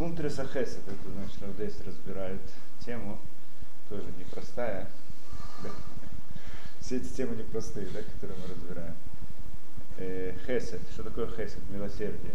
[0.00, 2.40] Кунтреса Хесед, это значит, здесь разбирают
[2.82, 3.18] тему,
[3.90, 4.88] тоже непростая.
[5.62, 5.68] Да?
[6.80, 8.94] Все эти темы непростые, да, которые мы разбираем.
[9.98, 10.80] Э, хесед.
[10.94, 11.60] Что такое хесед?
[11.68, 12.32] Милосердие.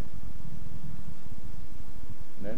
[2.42, 2.56] Да?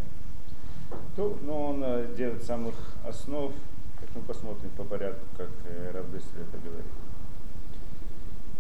[1.15, 3.53] То, ну, он э, делает самых основ,
[4.01, 6.91] как мы посмотрим по порядку, как э, Равдеслер это говорит.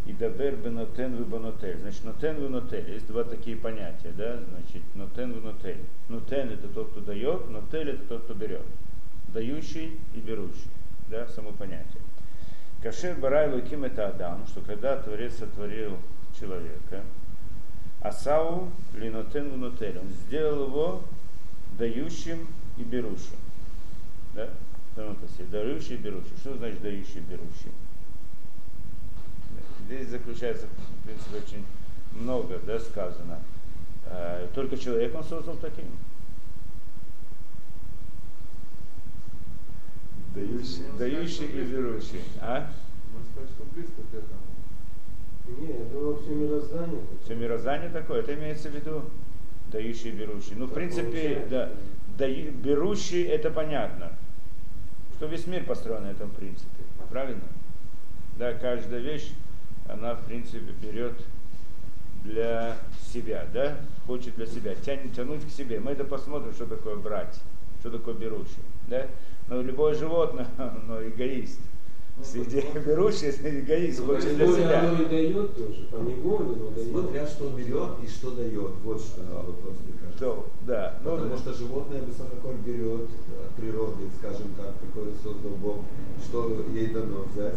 [0.07, 1.79] И дабер бенотен выбанотель.
[1.81, 2.89] Значит, нотен вынотель.
[2.89, 4.39] Есть два такие понятия, да?
[4.49, 5.83] Значит, нотен вынотель.
[6.07, 8.63] Нотен это тот, кто дает, нотель это тот, кто берет.
[9.27, 10.71] Дающий и берущий.
[11.09, 12.01] Да, само понятие.
[12.81, 15.97] Кашер барай луким это Адам, что когда Творец сотворил
[16.39, 17.03] человека,
[17.99, 19.97] Асау линотен вынотель.
[19.97, 21.03] Он сделал его
[21.77, 23.35] дающим и берущим.
[24.33, 24.49] Да?
[24.95, 26.37] Дающий и берущий.
[26.39, 27.71] Что значит дающий и берущий?
[29.87, 31.65] Здесь заключается, в принципе, очень
[32.11, 33.39] много да, сказано.
[34.07, 35.85] Э, только человек он создал таким.
[40.35, 42.21] Дающий, дающий и верующий.
[42.41, 42.69] А?
[43.13, 45.61] Можно сказать, что близко к этому.
[45.61, 47.01] Нет, это вообще мироздание.
[47.23, 49.03] Все мироздание такое, это имеется в виду
[49.71, 50.55] дающий и берущий.
[50.57, 51.69] Ну, в принципе, да,
[52.17, 54.11] даю, берущий это понятно,
[55.15, 57.43] что весь мир построен на этом принципе, правильно?
[58.37, 59.31] Да, каждая вещь
[59.89, 61.13] она, в принципе, берет
[62.23, 62.77] для
[63.13, 65.79] себя, да, хочет для себя, тянет, тянуть к себе.
[65.79, 67.39] Мы это посмотрим, что такое брать,
[67.79, 68.57] что такое берущий,
[68.87, 69.07] да.
[69.49, 71.59] Но любое животное, оно эгоист.
[72.23, 74.89] Среди берущий эгоист, хочет для себя.
[74.89, 76.89] Оно и дает тоже, по неволе, но дает.
[76.89, 78.71] Смотря что берет и что дает.
[78.83, 80.19] Вот что вопрос, мне кажется.
[80.19, 85.77] То, да, ну, Потому что животное высоко берет от природы, скажем так, какой создал Бог,
[86.27, 87.55] что ей дано взять.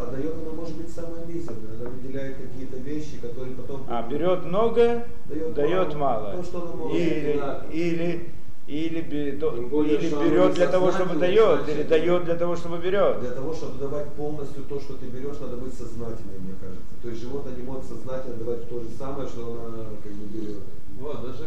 [0.00, 1.74] А дает оно может быть самое мизерное.
[1.80, 3.84] Она выделяет какие-то вещи, которые потом...
[3.88, 6.36] а берет много, Дает дает мало.
[6.36, 6.96] То, что она может.
[6.96, 7.40] Или,
[7.72, 8.30] или,
[8.68, 11.88] или, или берет оно для того, чтобы дает, значит, или да.
[11.88, 13.20] дает для того, чтобы берет.
[13.20, 16.84] Для того, чтобы давать полностью то, что ты берешь, надо быть сознательным, мне кажется.
[17.02, 20.58] То есть животное не может сознательно давать то же самое, что она как бы берет.
[21.00, 21.44] Вот, даже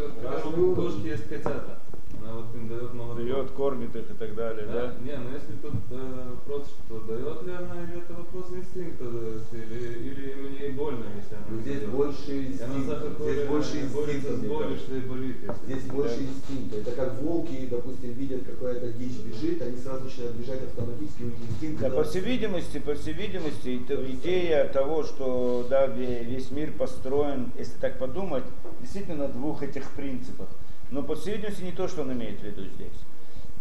[0.47, 0.75] уровни.
[0.75, 1.80] кошки есть котята.
[2.21, 3.19] Она вот им дает молоко.
[3.21, 4.73] Берет, кормит их и так далее, Да?
[4.87, 4.93] да?
[5.03, 9.05] Не, ну если тут э, вопрос, что дает ли она, или это вопрос инстинкта,
[9.51, 11.89] или, или мне больно, если она Ну, здесь дает.
[11.89, 13.13] больше инстинкта.
[13.19, 14.85] Здесь больше инстинкта, кажется.
[14.85, 15.35] что и болит.
[15.41, 16.23] если- Здесь больше Да.
[16.23, 16.77] инстинкта.
[16.77, 21.37] Это как волки, допустим, видят какая-то дичь бежит, они сразу начинают бежать автоматически, у них
[21.49, 21.81] инстинкт.
[21.81, 26.71] Да, по всей видимости, по всей видимости, это идея того, что да, ве- весь мир
[26.77, 28.43] построен, если так подумать,
[28.79, 30.47] действительно на двух этих принципах.
[30.91, 32.93] Но по всей видимости не то, что он имеет в виду здесь.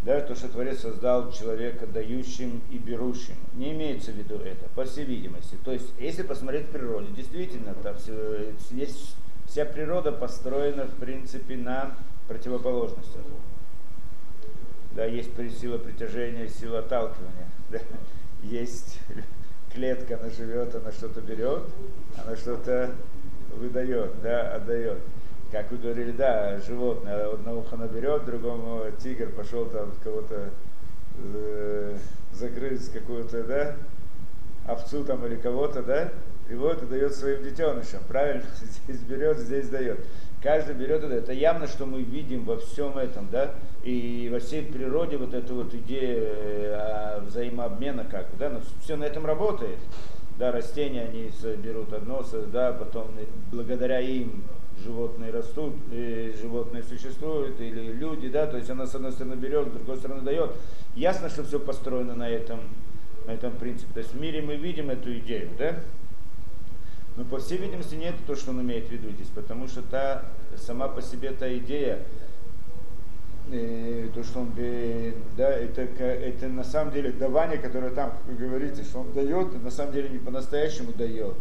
[0.03, 3.35] Да, то, что Творец создал человека дающим и берущим.
[3.55, 5.57] Не имеется в виду это, по всей видимости.
[5.65, 9.15] То есть, если посмотреть в природе, действительно, там все, есть,
[9.47, 11.95] вся природа построена, в принципе, на
[12.29, 13.23] противоположностях.
[14.93, 15.31] Да, есть
[15.61, 17.49] сила притяжения, сила отталкивания.
[17.71, 17.79] Да.
[18.43, 18.99] Есть
[19.73, 21.63] клетка, она живет, она что-то берет,
[22.17, 22.91] она что-то
[23.55, 24.99] выдает, да, отдает.
[25.51, 30.51] Как вы говорили, да, животное, одного она берет, другому тигр пошел там кого-то
[31.35, 31.97] э,
[32.33, 33.77] загрыз какую-то, да,
[34.69, 36.13] овцу там или кого-то, да,
[36.49, 38.45] и вот и дает своим детенышам, правильно?
[38.87, 39.99] Здесь берет, здесь дает.
[40.43, 41.15] Каждый берет это.
[41.15, 45.53] Это явно, что мы видим во всем этом, да, и во всей природе вот эта
[45.53, 49.79] вот идея э, взаимообмена как, да, но все на этом работает.
[50.39, 54.45] Да, растения, они берут одно, да, потом э, благодаря им
[54.83, 59.69] животные растут, и животные существуют, или люди, да, то есть она с одной стороны берет,
[59.69, 60.51] с другой стороны дает.
[60.95, 62.61] Ясно, что все построено на этом,
[63.27, 63.93] на этом принципе.
[63.95, 65.77] То есть в мире мы видим эту идею, да?
[67.17, 69.83] Но по всей видимости не это то, что он имеет в виду здесь, потому что
[69.83, 70.25] та,
[70.57, 72.03] сама по себе та идея,
[73.51, 74.53] э, то, что он,
[75.37, 79.63] да, это, это на самом деле давание, которое там, как вы говорите, что он дает,
[79.63, 81.37] на самом деле не по-настоящему дает.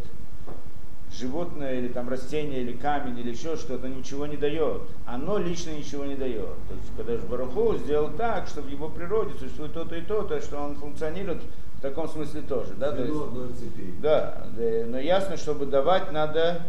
[1.11, 4.83] Животное или там растение, или камень, или еще что-то ничего не дает.
[5.05, 6.55] Оно лично ничего не дает.
[6.67, 10.39] То есть, когда же Баруху сделал так, что в его природе существует то-то и то-то,
[10.39, 11.41] что он функционирует
[11.77, 12.73] в таком смысле тоже.
[12.75, 12.91] Да?
[12.91, 16.61] То есть, да, да, но ясно, чтобы давать, надо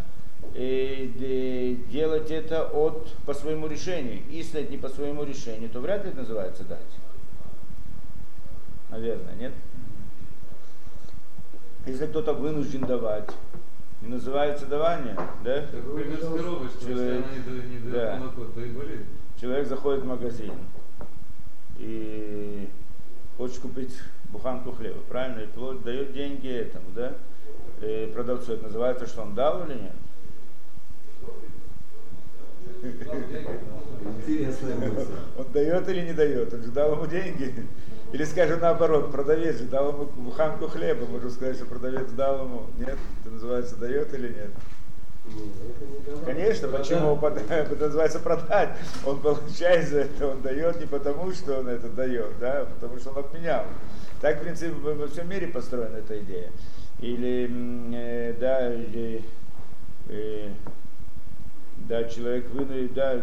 [0.54, 4.22] э, де- делать это от, по своему решению.
[4.30, 6.78] Если это не по своему решению, то вряд ли это называется дать.
[8.90, 9.52] Наверное, нет?
[11.86, 13.30] Если кто-то вынужден давать,
[14.02, 15.14] не называется давание,
[15.44, 15.62] да?
[15.66, 18.16] Так пример с коровой, что если Человек- она не дает, не дает да.
[18.16, 19.00] молоко, то и болит.
[19.40, 20.52] Человек заходит в магазин
[21.78, 22.68] и
[23.36, 23.96] хочет купить
[24.30, 25.40] буханку хлеба, правильно?
[25.40, 27.14] И плоть дает деньги этому, да?
[27.82, 29.92] И продавцу это называется, что он дал или нет?
[34.26, 35.10] Интересная мысль.
[35.38, 36.52] Он дает или не дает?
[36.54, 37.54] Он же дал ему деньги.
[38.12, 41.06] Или скажем наоборот, продавец дал ему буханку хлеба.
[41.06, 42.66] Можно сказать, что продавец дал ему.
[42.78, 42.96] Нет?
[43.22, 44.50] Это называется дает или нет?
[45.26, 46.24] Это не давать.
[46.24, 47.46] Конечно, почему Продать.
[47.46, 48.70] Под- это называется продать.
[49.06, 52.98] Он получает за это, он дает не потому, что он это дает, да, а потому
[52.98, 53.64] что он отменял.
[54.20, 56.50] Так, в принципе, во всем мире построена эта идея.
[56.98, 57.48] Или,
[57.94, 59.22] э, да, или,
[60.08, 60.50] э,
[61.90, 63.20] да, человек вынужден, да,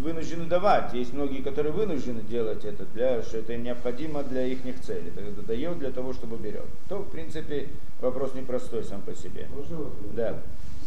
[0.00, 0.94] вынужден давать.
[0.94, 5.12] Есть многие, которые вынуждены делать это, для, что это им необходимо для их целей.
[5.14, 6.64] Это дает для того, чтобы берет.
[6.88, 7.68] То, в принципе,
[8.00, 9.48] вопрос непростой сам по себе.
[9.54, 10.12] Можно вопрос?
[10.16, 10.40] Да.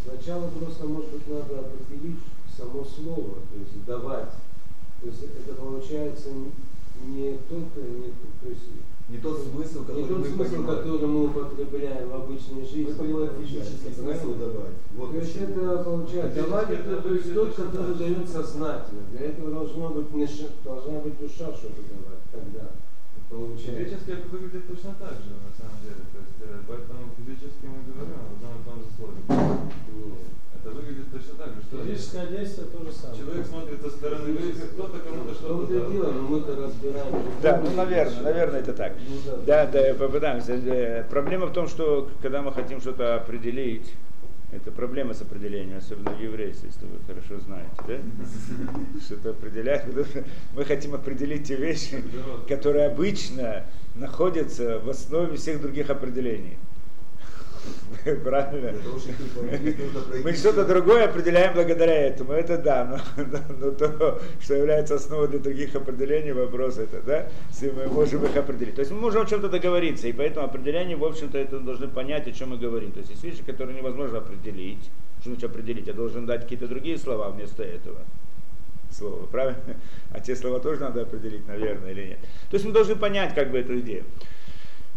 [0.03, 2.17] Сначала просто, может быть, надо определить
[2.57, 4.31] само слово, то есть давать.
[4.99, 6.29] То есть это получается
[7.05, 8.11] не только, не,
[8.41, 8.63] то есть
[9.09, 10.77] Не тот смысл, не который тот мы смысл, понимаем.
[10.77, 12.91] который мы употребляем в обычной жизни.
[12.91, 14.75] Мы понимаем физический смысл давать.
[14.95, 19.01] Вот То есть это получается, давать это это то есть тот, который дает сознательно.
[19.11, 20.11] Для этого должно быть
[20.63, 22.19] должна быть душа, чтобы давать.
[22.31, 22.71] Тогда
[23.29, 23.83] получается.
[23.83, 26.03] Физически это выглядит точно так же, на самом деле.
[26.11, 29.19] То есть, э, поэтому физически мы говорим о одном и том же слове.
[29.23, 30.35] Нет.
[30.51, 33.19] Это выглядит точно так же, что Физическое действие то же самое.
[33.19, 36.13] человек смотрит со стороны, как кто-то кому-то что-то и дело, дал.
[36.13, 37.23] но мы-то разбираем.
[37.41, 38.93] Да, ну, наверное, наверное, это так.
[39.07, 40.53] Ну, Да, да, попытаемся.
[40.53, 43.93] Э, Проблема в том, что когда мы хотим что-то определить,
[44.53, 47.95] это проблема с определением, особенно в еврействе, если вы хорошо знаете, да?
[49.05, 49.85] Что-то определять,
[50.53, 52.01] мы хотим определить те вещи,
[52.47, 53.65] которые обычно
[53.95, 56.57] находятся в основе всех других определений.
[58.23, 58.73] Правильно?
[60.23, 65.27] Мы что-то другое определяем благодаря этому, это да, но, но- но то, что является основой
[65.27, 68.75] для других определений, вопрос это, да, если мы можем их определить.
[68.75, 72.27] То есть мы можем о чем-то договориться, и поэтому определение, в общем-то, это должны понять,
[72.27, 72.91] о чем мы говорим.
[72.91, 74.89] То есть есть вещи, которые невозможно определить.
[75.21, 75.87] Что значит определить?
[75.87, 77.97] Я должен дать какие-то другие слова вместо этого
[78.91, 79.75] слова, правильно?
[80.11, 82.19] А те слова тоже надо определить, наверное, или нет.
[82.49, 84.03] То есть мы должны понять как бы эту идею.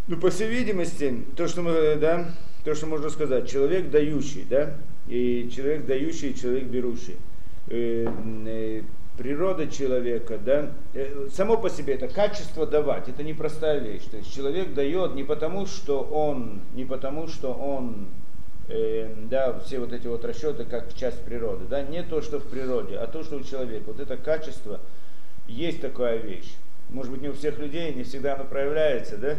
[0.07, 2.31] Ну, по всей видимости, то, что мы, да,
[2.65, 4.75] то, что можно сказать, человек дающий, да,
[5.09, 7.17] и человек дающий, и человек берущий.
[7.69, 8.07] Э,
[8.47, 8.83] э,
[9.17, 14.05] природа человека, да, э, само по себе это качество давать, это непростая вещь.
[14.11, 18.09] То есть человек дает не потому, что он, не потому, что он,
[18.69, 22.97] да, все вот эти вот расчеты как часть природы, да, не то, что в природе,
[22.99, 23.85] а то, что у человека.
[23.89, 24.81] Вот это качество,
[25.49, 26.55] есть такая вещь.
[26.89, 29.37] Может быть, не у всех людей, не всегда оно проявляется, да?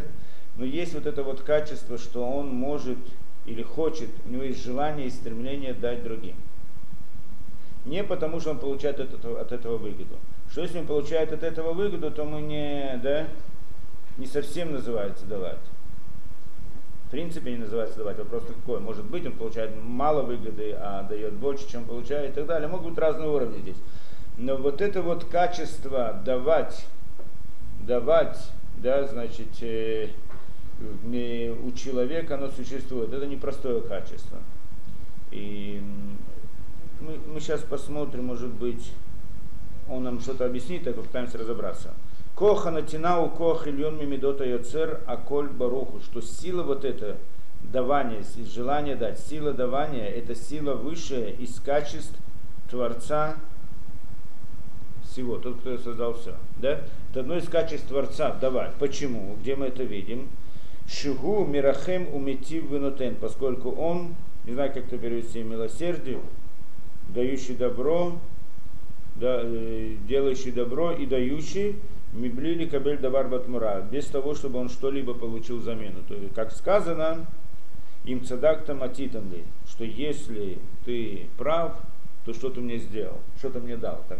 [0.56, 2.98] Но есть вот это вот качество, что он может
[3.46, 6.36] или хочет, у него есть желание и стремление дать другим.
[7.84, 10.16] Не потому, что он получает от этого, от этого выгоду.
[10.50, 13.26] Что если он получает от этого выгоду, то мы не, да,
[14.18, 15.58] не совсем называется давать.
[17.06, 18.18] В принципе не называется давать.
[18.18, 18.80] Вопрос такой.
[18.80, 22.68] Может быть, он получает мало выгоды, а дает больше, чем получает и так далее.
[22.68, 23.76] Могут быть разные уровни здесь.
[24.38, 26.86] Но вот это вот качество давать,
[27.80, 28.38] давать,
[28.78, 30.08] да, значит, э,
[31.64, 33.12] у человека оно существует.
[33.12, 34.38] Это непростое качество.
[35.30, 35.82] И
[37.00, 38.92] мы, мы сейчас посмотрим, может быть,
[39.88, 41.94] он нам что-то объяснит, так попытаемся разобраться.
[42.36, 47.16] Коха натинау кох ильон мимидота йоцер аколь баруху, что сила вот эта
[47.62, 52.14] давания, с- желание дать, сила давания, это сила высшая из качеств
[52.70, 53.36] Творца
[55.04, 56.34] всего, тот, кто создал все.
[56.56, 56.80] Да?
[57.10, 58.74] Это одно из качеств Творца давать.
[58.76, 59.36] Почему?
[59.40, 60.28] Где мы это видим?
[60.88, 66.18] Шигу мирахем уметив вынутен, поскольку он, не знаю, как это перевести, милосердие,
[67.08, 68.18] дающий добро,
[69.16, 71.76] да, э, делающий добро и дающий
[72.12, 76.00] миблили кабель давар батмура, без того, чтобы он что-либо получил замену.
[76.06, 77.26] То есть, как сказано,
[78.04, 81.80] им цадактам атитанли, что если ты прав,
[82.24, 84.02] то что ты мне сделал, что ты мне дал.
[84.08, 84.18] Так,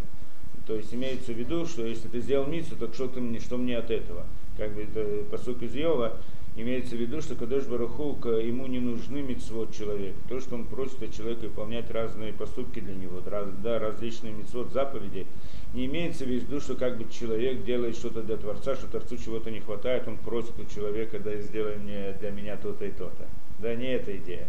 [0.67, 3.57] то есть имеется в виду, что если ты сделал мицу, то что, ты мне, что
[3.57, 4.25] мне от этого?
[4.57, 6.17] Как бы это посук из Иова,
[6.57, 10.17] имеется в виду, что Кадош Баруху, к- ему не нужны мицвод человека.
[10.29, 13.21] То, что он просит от человека выполнять разные поступки для него,
[13.63, 15.27] да, различные мицвод, заповеди,
[15.73, 19.51] не имеется в виду, что как бы человек делает что-то для Творца, что Творцу чего-то
[19.51, 23.27] не хватает, он просит у человека, да, сделай мне для меня то-то и то-то.
[23.59, 24.49] Да, не эта идея.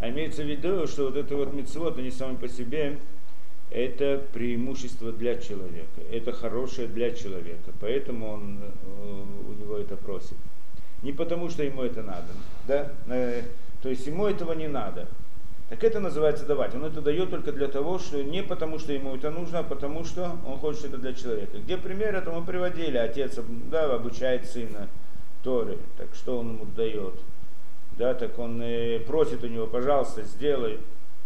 [0.00, 2.98] А имеется в виду, что вот это вот мицвод, они сами по себе,
[3.70, 10.36] это преимущество для человека, это хорошее для человека, поэтому он э, у него это просит.
[11.02, 12.28] Не потому, что ему это надо,
[12.66, 12.92] да?
[13.08, 13.42] Э,
[13.82, 15.08] то есть ему этого не надо.
[15.68, 16.74] Так это называется давать.
[16.74, 20.04] Он это дает только для того, что не потому, что ему это нужно, а потому,
[20.04, 21.58] что он хочет это для человека.
[21.58, 23.38] Где пример, это мы приводили, отец
[23.70, 24.88] да, обучает сына
[25.42, 27.14] Торы, так что он ему дает?
[27.96, 30.78] Да, так он э, просит у него, пожалуйста, сделай,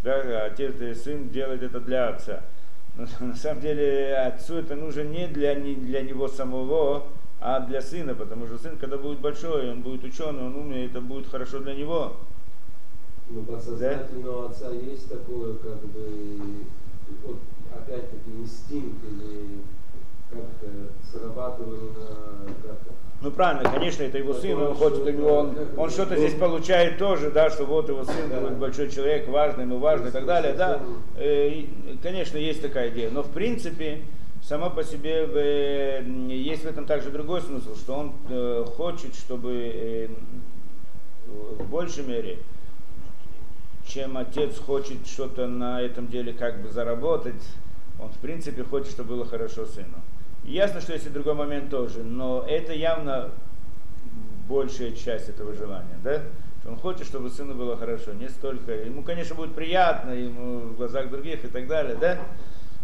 [0.03, 2.41] да, отец и сын делает это для отца.
[2.95, 7.05] Но на самом деле отцу это нужно не для, не для него самого,
[7.39, 11.01] а для сына, потому что сын, когда будет большой, он будет ученый, он умный, это
[11.01, 12.13] будет хорошо для него.
[13.29, 16.39] Но подсознательно у отца есть такое, как бы,
[17.25, 17.37] вот,
[17.75, 19.59] опять-таки, инстинкт или
[20.29, 20.67] как-то
[21.11, 22.91] срабатывает на как-то
[23.21, 26.97] Ну правильно, конечно, это его сын, он хочет, он, как он что-то ну, здесь получает
[26.97, 28.49] тоже, да, что вот его сын Да.
[28.49, 30.81] большой человек, важный, ему важный и так далее, да.
[31.17, 31.69] Э, и,
[32.01, 34.01] Конечно, есть такая идея, но в принципе,
[34.47, 39.51] само по себе э, есть в этом также другой смысл, что он э, хочет, чтобы
[39.53, 40.07] э,
[41.27, 42.39] в большей мере,
[43.85, 47.43] чем отец хочет что-то на этом деле как бы заработать,
[47.99, 49.97] он в принципе хочет, чтобы было хорошо сыну.
[50.45, 53.31] Ясно, что есть и другой момент тоже, но это явно
[54.47, 56.21] большая часть этого желания, да?
[56.65, 58.73] Он хочет, чтобы сыну было хорошо, не столько.
[58.73, 62.19] Ему, конечно, будет приятно, ему в глазах других и так далее, да?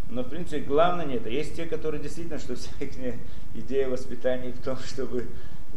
[0.10, 1.30] Но, в принципе, главное не это.
[1.30, 2.92] Есть те, которые действительно, что вся их
[3.56, 5.28] идея воспитания в том, чтобы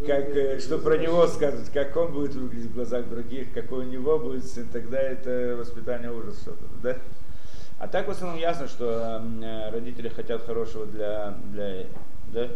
[0.07, 3.89] как, э, что про него скажут, как он будет выглядеть в глазах других, какой у
[3.89, 6.99] него будет сын, тогда это воспитание ужас что-то, да?
[7.79, 11.87] А так в основном ясно, что э, родители хотят хорошего для, для
[12.33, 12.49] да?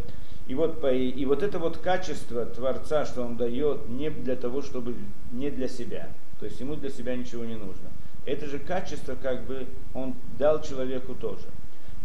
[0.48, 4.62] И вот, по- и вот это вот качество Творца, что он дает, не для того,
[4.62, 4.96] чтобы,
[5.30, 6.08] не для себя.
[6.40, 7.88] То есть ему для себя ничего не нужно.
[8.26, 11.46] Это же качество, как бы, он дал человеку тоже.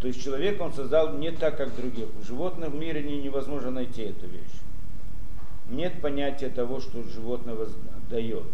[0.01, 2.07] То есть человека он создал не так, как других.
[2.19, 4.61] В животном мире не- невозможно найти эту вещь.
[5.69, 7.75] Нет понятия того, что животное воз-
[8.09, 8.45] дает.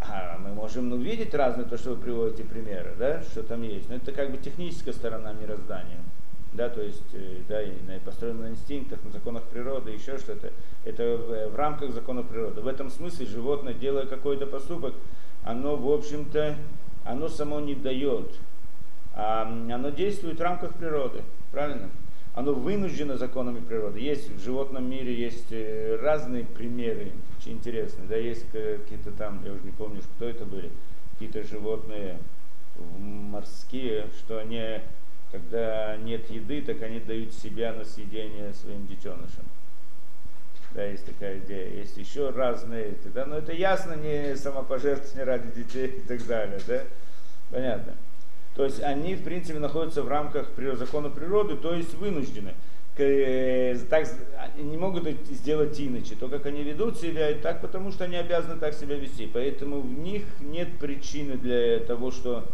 [0.00, 3.88] А мы можем увидеть разные, то, что вы приводите примеры, да, что там есть.
[3.88, 5.98] Но это как бы техническая сторона мироздания.
[6.52, 7.72] Да, то есть, э, да, и
[8.04, 10.52] построено на инстинктах, на законах природы, еще что-то.
[10.84, 12.60] Это в, в рамках законов природы.
[12.60, 14.94] В этом смысле животное, делая какой-то поступок,
[15.42, 16.54] оно, в общем-то,
[17.04, 18.38] оно само не дает,
[19.16, 21.22] оно действует в рамках природы.
[21.52, 21.90] Правильно?
[22.34, 24.00] Оно вынуждено законами природы.
[24.00, 28.08] Есть в животном мире есть э, разные примеры, очень интересные.
[28.08, 30.70] Да, есть какие-то там, я уже не помню, кто это были,
[31.12, 32.18] какие-то животные
[32.98, 34.80] морские, что они,
[35.30, 39.44] когда нет еды, так они дают себя на съедение своим детенышам.
[40.72, 41.72] Да, есть такая идея.
[41.72, 46.82] Есть еще разные, да, но это ясно не самопожертвование ради детей и так далее, да?
[47.50, 47.94] Понятно.
[48.54, 52.54] То есть они, в принципе, находятся в рамках закона природы, то есть вынуждены.
[52.96, 54.06] Э, Так,
[54.56, 56.14] не могут сделать иначе.
[56.14, 59.28] То, как они ведут себя, и так, потому что они обязаны так себя вести.
[59.32, 62.44] Поэтому в них нет причины для того, что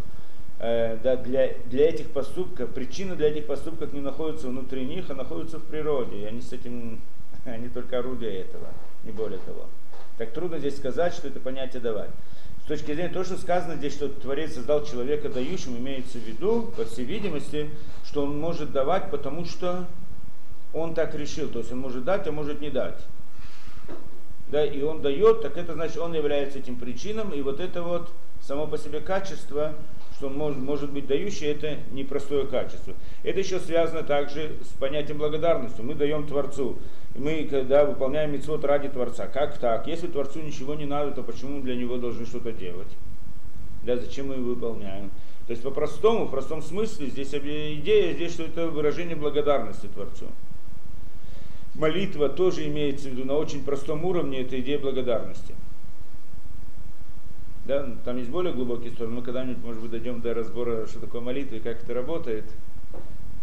[0.58, 5.14] э, да, для, для этих поступков, причина для этих поступков не находится внутри них, а
[5.14, 6.22] находится в природе.
[6.22, 7.00] И они с этим,
[7.44, 8.68] они только орудия этого,
[9.04, 9.66] не более того.
[10.16, 12.10] Так трудно здесь сказать, что это понятие давать.
[12.70, 16.84] Точки зрения того, что сказано здесь, что Творец создал человека дающим, имеется в виду, по
[16.84, 17.68] всей видимости,
[18.04, 19.86] что он может давать, потому что
[20.72, 21.48] он так решил.
[21.48, 23.02] То есть он может дать, а может не дать.
[24.52, 28.08] Да, и он дает, так это значит, он является этим причином, и вот это вот
[28.40, 29.74] само по себе качество,
[30.20, 32.92] что может, может быть дающий, это непростое качество.
[33.22, 35.80] Это еще связано также с понятием благодарности.
[35.80, 36.76] Мы даем Творцу.
[37.14, 39.26] Мы, когда выполняем митцвот ради Творца.
[39.28, 39.86] Как так?
[39.86, 42.88] Если Творцу ничего не надо, то почему для него должны что-то делать?
[43.82, 45.10] Да, зачем мы выполняем?
[45.46, 50.26] То есть по-простому, в простом смысле, здесь идея здесь, что это выражение благодарности Творцу.
[51.74, 55.54] Молитва тоже имеется в виду на очень простом уровне, это идея благодарности.
[57.70, 61.20] Да, там есть более глубокие стороны, мы когда-нибудь, может быть, дойдем до разбора, что такое
[61.20, 62.44] молитва и как это работает.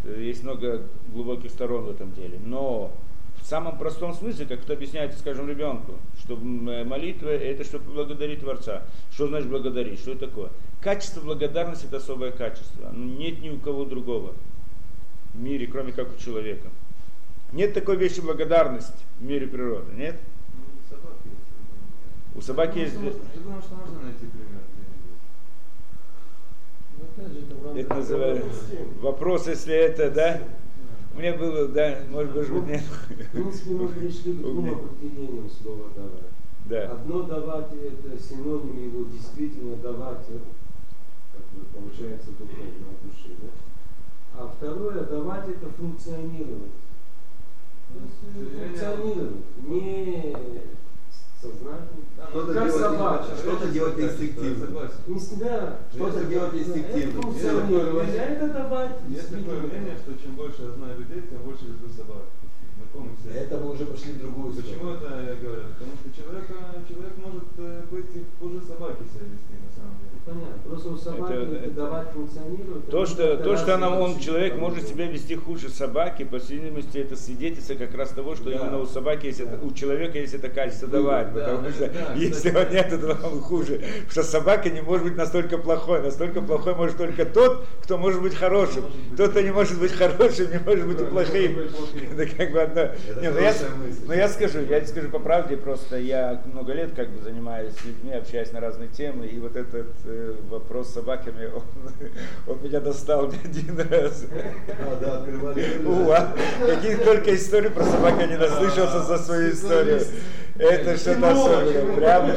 [0.04, 0.82] Э, Есть много
[1.14, 2.38] глубоких сторон в этом деле.
[2.44, 2.92] Но
[3.40, 8.40] в самом простом смысле, как это объясняется, скажем, ребенку, что э, молитва это чтобы поблагодарить
[8.40, 8.82] Творца.
[9.10, 9.98] Что значит благодарить?
[9.98, 10.50] Что это такое?
[10.82, 12.90] Качество благодарности это особое качество.
[12.90, 14.34] Оно нет ни у кого другого
[15.32, 16.68] в мире, кроме как у человека.
[17.52, 20.16] Нет такой вещи благодарность в мире природы, нет?
[20.52, 21.48] Ну, собаки есть.
[21.48, 22.27] я думаю.
[22.38, 22.94] У собаки Я есть...
[22.94, 24.62] Я думаю, что можно найти пример.
[26.96, 28.62] Ну, опять же, это в рамках Это называется
[29.00, 30.42] вопрос, если это, да?
[31.16, 32.82] У меня было, да, может быть, нет.
[32.82, 36.30] В принципе, мы пришли к двум определениям слова давать.
[36.66, 36.92] Да.
[36.92, 40.38] Одно давать это синоним его действительно давать, э,
[41.32, 43.48] как бы получается духовно от души, да?
[44.40, 46.70] А второе давать это функционировать.
[47.94, 50.36] Э, Функционировать, не.
[51.40, 54.90] Что-то Как делать, что-то делать инстинктивно.
[55.18, 55.76] Всегда.
[55.94, 56.98] Что-то делать инстинктивно.
[56.98, 61.42] Это функционировать, а это давать Есть такое мнение, что чем больше я знаю людей, тем
[61.42, 62.24] больше люблю собак.
[63.34, 64.96] Это мы уже пошли в другую Почему сторону.
[64.96, 65.66] это говорят?
[65.78, 66.46] Потому что человек,
[66.88, 68.06] человек может э, быть
[68.40, 70.08] хуже собаки себя вести на самом деле.
[70.28, 70.58] Понятно.
[70.68, 72.90] просто у собаки Это- это, это- давать функционирует.
[72.90, 76.98] То, что, то, что она, он, человек может себя вести хуже собаки, по всей видимости,
[76.98, 78.50] это свидетельство как раз того, что Да.
[78.56, 79.66] именно у собаки есть это, Да.
[79.66, 82.66] у человека есть это качество Выбор, давать, да, потому да, что да, если кстати.
[82.66, 83.74] он нет, то он хуже.
[83.78, 88.20] Потому что собака не может быть настолько плохой, настолько плохой может только тот, кто может
[88.20, 88.84] быть хорошим.
[89.16, 91.42] Тот, кто не может быть хорошим, не может быть и Да, плохим.
[91.52, 92.12] не может быть плохим.
[92.18, 93.54] Это как бы Это Не, ну я,
[94.06, 98.12] ну я скажу, я скажу по правде, просто я много лет как бы занимаюсь людьми,
[98.12, 101.62] общаюсь на разные темы, и вот этот э, вопрос с собаками, он,
[102.46, 104.24] он меня достал не один раз.
[104.68, 105.64] А, да, открывали.
[105.84, 106.28] Уа,
[106.66, 110.00] каких только историй про собак я не наслышался за свою историю.
[110.58, 111.94] Это что-то особенное.
[111.94, 112.32] Прям,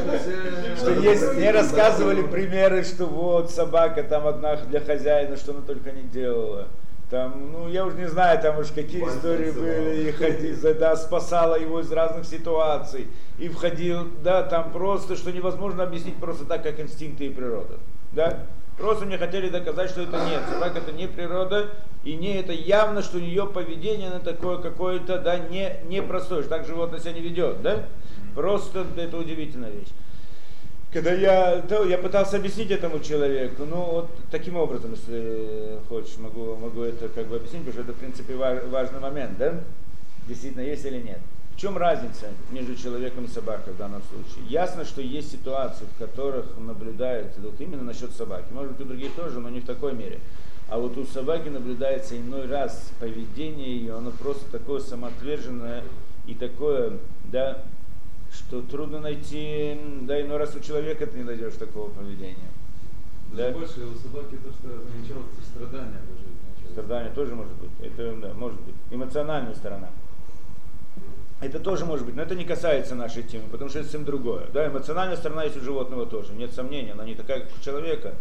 [0.78, 5.92] что есть, мне рассказывали примеры, что вот собака там одна для хозяина, что она только
[5.92, 6.68] не делала.
[7.12, 10.96] Там, ну, я уже не знаю, там уж какие истории были, и ходи, за- да,
[10.96, 13.08] спасала его из разных ситуаций.
[13.38, 17.80] И входил, да, там просто, что невозможно объяснить просто так, как инстинкты и природа.
[18.13, 18.46] Да?
[18.77, 20.41] Просто мне хотели доказать, что это нет.
[20.50, 21.72] Собака это не природа,
[22.06, 26.51] и не это явно, что у нее поведение на такое какое-то, да, не, непростое, что
[26.51, 27.84] так животное себя не ведет, да?
[28.36, 29.89] Просто это удивительная вещь.
[30.92, 36.58] Когда я, то, я пытался объяснить этому человеку, ну вот таким образом, если хочешь, могу,
[36.58, 39.62] могу это как бы объяснить, потому что это в принципе ва- важный момент, да?
[40.28, 41.20] Действительно есть или нет.
[41.56, 44.46] В чем разница между человеком и собакой в данном случае?
[44.50, 49.14] Ясно, что есть ситуации, в которых наблюдается, вот именно насчет собаки, может быть у других
[49.14, 50.20] тоже, но не в такой мере.
[50.68, 55.84] А вот у собаки наблюдается иной раз поведение ее, оно просто такое самоотверженное
[56.28, 56.98] и такое,
[57.32, 57.64] да,
[58.34, 62.50] что трудно найти, да, иной раз у человека ты не найдешь такого поведения.
[63.32, 63.58] Даже Да?
[63.60, 66.72] больше у собаки то, что замечал, это страдания даже.
[66.72, 67.72] Страдание тоже может быть.
[67.82, 68.76] Это, да, может быть.
[68.90, 69.90] Эмоциональная сторона.
[71.42, 74.46] Это тоже может быть, но это не касается нашей темы, потому что это совсем другое.
[74.54, 78.14] Да, эмоциональная сторона есть у животного тоже, нет сомнений, она не такая, как у человека,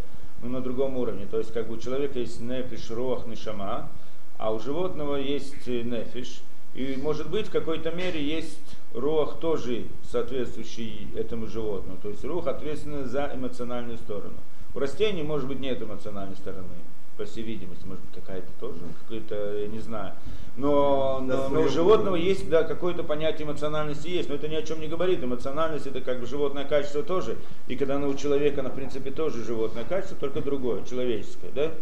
[0.42, 1.26] но на другом уровне.
[1.30, 3.90] То есть, как бы у человека есть нефиш, рох, нишама,
[4.38, 6.40] а у животного есть э, нефиш.
[6.72, 8.58] И, может быть, в какой-то мере есть
[8.94, 11.98] рох тоже соответствующий этому животному.
[12.02, 14.34] То есть рух ответственный за эмоциональную сторону.
[14.74, 16.68] У растений, может быть, нет эмоциональной стороны,
[17.16, 20.14] по всей видимости, может быть, какая-то тоже, какая-то, я не знаю.
[20.56, 24.62] Но, но, но у животного есть да, какое-то понятие эмоциональности есть, но это ни о
[24.62, 25.22] чем не говорит.
[25.22, 27.36] Эмоциональность это как бы животное качество тоже.
[27.68, 31.72] И когда она у человека, она в принципе тоже животное качество, только другое, человеческое, да?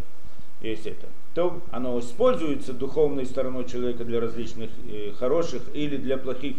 [0.61, 1.07] Есть это.
[1.35, 6.57] То оно используется духовной стороной человека для различных э, хороших или для плохих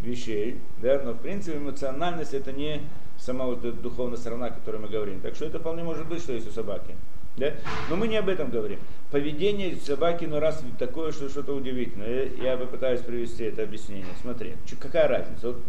[0.00, 2.82] вещей, да, но в принципе эмоциональность это не
[3.18, 5.20] сама вот эта духовная сторона, о которой мы говорим.
[5.20, 6.94] Так что это вполне может быть, что есть у собаки.
[7.36, 7.52] Да?
[7.90, 8.78] Но мы не об этом говорим.
[9.10, 12.30] Поведение собаки, ну раз такое, что что-то удивительное.
[12.38, 14.06] Я, я попытаюсь привести это объяснение.
[14.22, 15.48] Смотри, какая разница?
[15.48, 15.62] Вот,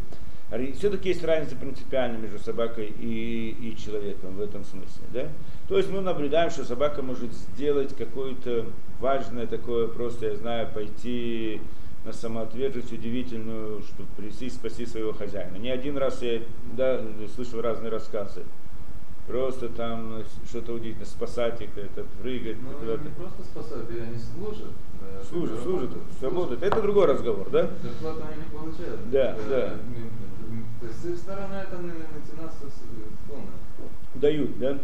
[0.77, 5.03] все-таки есть разница принципиальная между собакой и, и человеком в этом смысле.
[5.13, 5.27] Да?
[5.67, 8.67] То есть мы наблюдаем, что собака может сделать какое-то
[9.01, 11.59] важное такое, просто, я знаю, пойти
[12.07, 15.57] на самоотверженность удивительную, чтобы прийти и спасти своего хозяина.
[15.57, 16.41] Не один раз я
[16.75, 17.01] да,
[17.35, 18.43] слышал разные рассказы.
[19.27, 23.03] Просто там что-то удивительное, спасать их, это прыгать, Ну, куда-то.
[23.03, 24.71] не просто спасают, и они служат.
[25.01, 25.89] да, Служат, служат,
[26.21, 26.63] работают.
[26.63, 27.69] Это другой разговор, да?
[27.83, 29.11] Зарплату они не получают.
[29.11, 29.65] Да, Э, да.
[29.73, 33.47] м, То есть с их стороны это меценатство с- полное.
[34.15, 34.77] дают, да?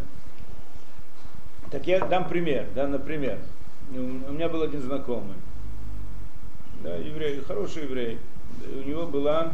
[1.71, 3.39] Так я дам пример, да, например.
[3.91, 3.95] У
[4.33, 5.35] меня был один знакомый,
[6.83, 8.19] да, еврей, хороший еврей.
[8.75, 9.53] У него была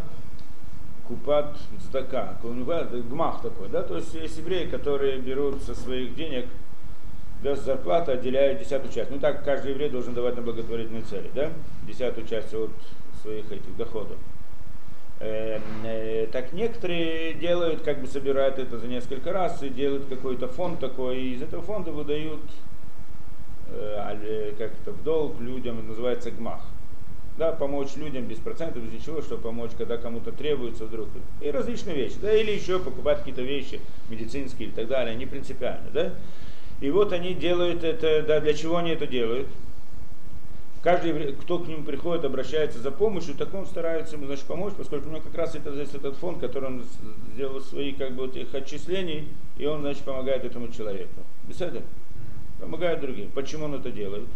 [1.07, 2.73] купат цдака, у него
[3.09, 6.45] гмах такой, да, то есть есть евреи, которые берут со своих денег,
[7.41, 9.09] с зарплаты отделяют десятую часть.
[9.09, 11.51] Ну так каждый еврей должен давать на благотворительные цели, да,
[11.87, 12.71] десятую часть от
[13.21, 14.17] своих этих доходов.
[15.21, 20.47] Эм, э, так некоторые делают, как бы собирают это за несколько раз и делают какой-то
[20.47, 22.39] фонд такой, и из этого фонда выдают
[23.67, 26.61] э, э, как это в долг людям, называется гмах.
[27.39, 31.07] Да, помочь людям без процентов, без ничего, чтобы помочь, когда кому-то требуется вдруг.
[31.39, 35.89] И различные вещи, да, или еще покупать какие-то вещи медицинские и так далее, не принципиально,
[35.93, 36.13] да.
[36.81, 39.47] И вот они делают это, да, для чего они это делают?
[40.83, 45.07] Каждый, кто к ним приходит, обращается за помощью, так он старается ему значит, помочь, поскольку
[45.07, 46.83] у него как раз это здесь этот фонд, который он
[47.33, 51.21] сделал свои как бы, вот этих отчислений, и он значит, помогает этому человеку.
[51.47, 51.83] Беседа?
[52.59, 53.31] Помогает другим.
[53.33, 54.27] Почему он это делает?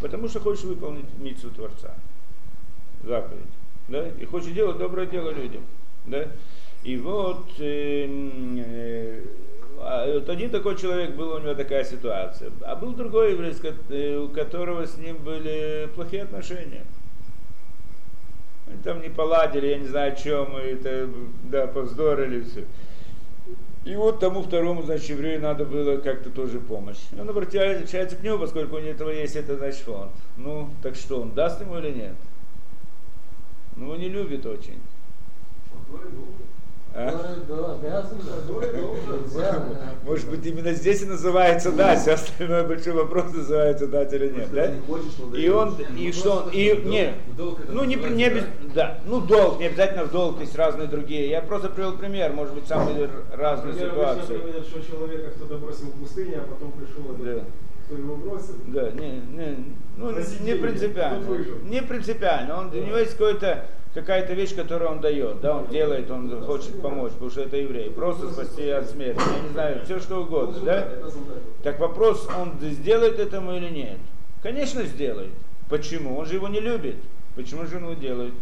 [0.00, 1.96] Потому что хочет выполнить миссию Творца.
[3.08, 3.40] Заповедь.
[3.88, 4.06] Да?
[4.20, 5.62] И хочет делать доброе дело людям.
[6.04, 6.26] Да?
[6.84, 9.22] И вот, эм, э,
[9.80, 12.50] а вот один такой человек был, у него такая ситуация.
[12.62, 13.54] А был другой еврей,
[13.88, 16.84] э, у которого с ним были плохие отношения.
[18.66, 21.08] Они там не поладили, я не знаю о чем, и это,
[21.44, 22.64] да, повздорили все.
[23.86, 26.98] И вот тому второму, значит, еврею надо было как-то тоже помощь.
[27.18, 30.12] Он обращается к нему, поскольку у этого есть это, значит, фонд.
[30.36, 32.14] Ну, так что, он даст ему или нет?
[33.78, 34.78] Ну, не любит очень.
[36.94, 37.10] А?
[39.36, 39.64] Да.
[40.04, 44.50] Может быть, именно здесь и называется дать, все остальное большой вопрос называется дать или нет,
[44.52, 44.72] да?
[45.36, 47.14] И он, и что он, и, не,
[47.68, 48.42] ну не, при- не
[48.74, 51.28] да, ну долг, не обязательно в долг, есть разные другие.
[51.28, 54.36] Я просто привел пример, может быть, самые р- разные Например, ситуации.
[54.38, 57.44] приводят, что человека кто-то бросил в пустыне, а потом пришел этот, Да.
[57.88, 58.54] Кто его бросил.
[58.66, 59.64] Да, не, не,
[59.96, 61.24] ну, не принципиально.
[61.64, 62.58] Не принципиально.
[62.58, 66.80] Он, у него есть какой-то какая-то вещь, которую он дает, да, он делает, он хочет
[66.82, 67.90] помочь, потому что это еврей.
[67.90, 70.88] Просто спасти от смерти, я не знаю, все что угодно, да?
[71.62, 73.98] Так вопрос, он сделает этому или нет?
[74.42, 75.30] Конечно, сделает.
[75.70, 76.18] Почему?
[76.18, 76.96] Он же его не любит.
[77.34, 78.34] Почему же он его делает?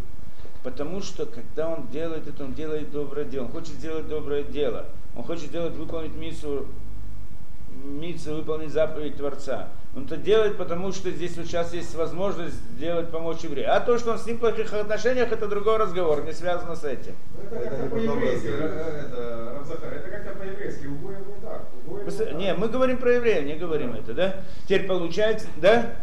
[0.62, 3.44] Потому что, когда он делает это, он делает доброе дело.
[3.44, 4.86] Он хочет сделать доброе дело.
[5.16, 6.66] Он хочет сделать, выполнить миссию,
[7.84, 9.68] миссию, выполнить заповедь Творца.
[9.94, 13.74] Он это делает, потому что здесь вот сейчас есть возможность сделать, помочь еврею.
[13.74, 16.84] А то, что он с ним в плохих отношениях, это другой разговор, не связано с
[16.84, 17.14] этим.
[17.34, 22.34] Ну, Это Это как-то не по-еврейски, э, это, как-то по-еврейски, угоем не так.
[22.34, 24.36] не мы говорим про евреев, не говорим это, да?
[24.64, 25.96] Теперь получается, да?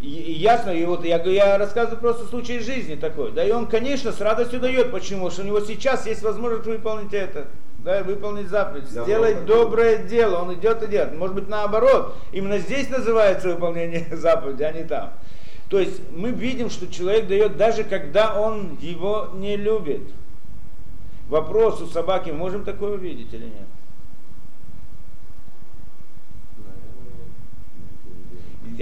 [0.00, 3.50] И, и ясно, и вот я, я рассказываю просто случай из жизни такой, да, и
[3.50, 5.26] он, конечно, с радостью дает, почему?
[5.26, 7.48] Потому что у него сейчас есть возможность выполнить это,
[7.88, 11.16] да, выполнить заповедь, сделать доброе дело, он идет и делает.
[11.16, 15.14] Может быть, наоборот, именно здесь называется выполнение заповеди, а не там.
[15.70, 20.02] То есть мы видим, что человек дает даже когда он его не любит.
[21.30, 23.66] Вопрос у собаки, можем такое увидеть или нет?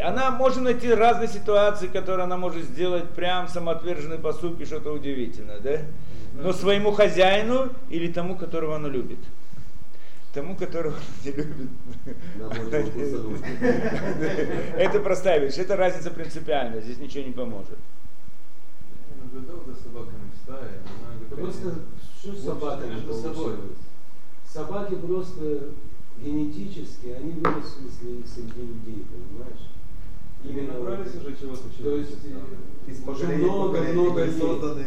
[0.04, 5.78] Она может найти разные ситуации, которые она может сделать прям самоотверженные поступки, что-то удивительное, да?
[6.42, 9.18] Но своему хозяину или тому, которого она любит?
[10.32, 11.70] Тому, которого она не любит.
[14.76, 17.78] Это простая вещь, это разница принципиальная, здесь ничего не поможет.
[19.08, 20.80] Я наблюдал за собаками в стае,
[21.30, 21.74] Просто
[22.20, 23.54] что с собаками между собой.
[24.46, 25.70] Собаки просто
[26.18, 27.88] генетически, они выросли
[28.26, 29.70] среди людей, понимаешь?
[30.44, 32.18] И не набрались уже чего-то То есть,
[32.86, 34.84] Из в много, много созданы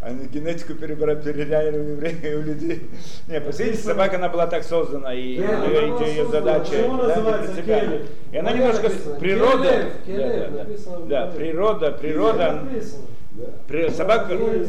[0.00, 2.82] Они генетику перебирают, переняли у евреев, у людей.
[3.26, 6.30] Не, посмотрите, собака, она была так создана, и Да, ее, она была ее создана.
[6.30, 8.02] задача Почему да, называется келев?
[8.32, 9.16] И она немножко, написано.
[9.16, 10.64] природа, Келев, да, келев, да,
[11.08, 11.38] да, Библии.
[11.38, 13.02] природа, природа, Написано.
[13.34, 14.64] Да, собака, природа.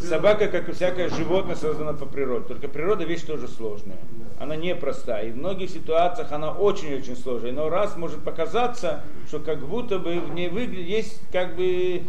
[0.00, 2.46] собака, как и всякое животное, создана по природе.
[2.46, 3.98] Только природа вещь тоже сложная.
[4.40, 5.28] Она непростая.
[5.28, 7.52] И в многих ситуациях она очень-очень сложная.
[7.52, 12.04] Но раз может показаться, что как будто бы в ней выглядит, есть как бы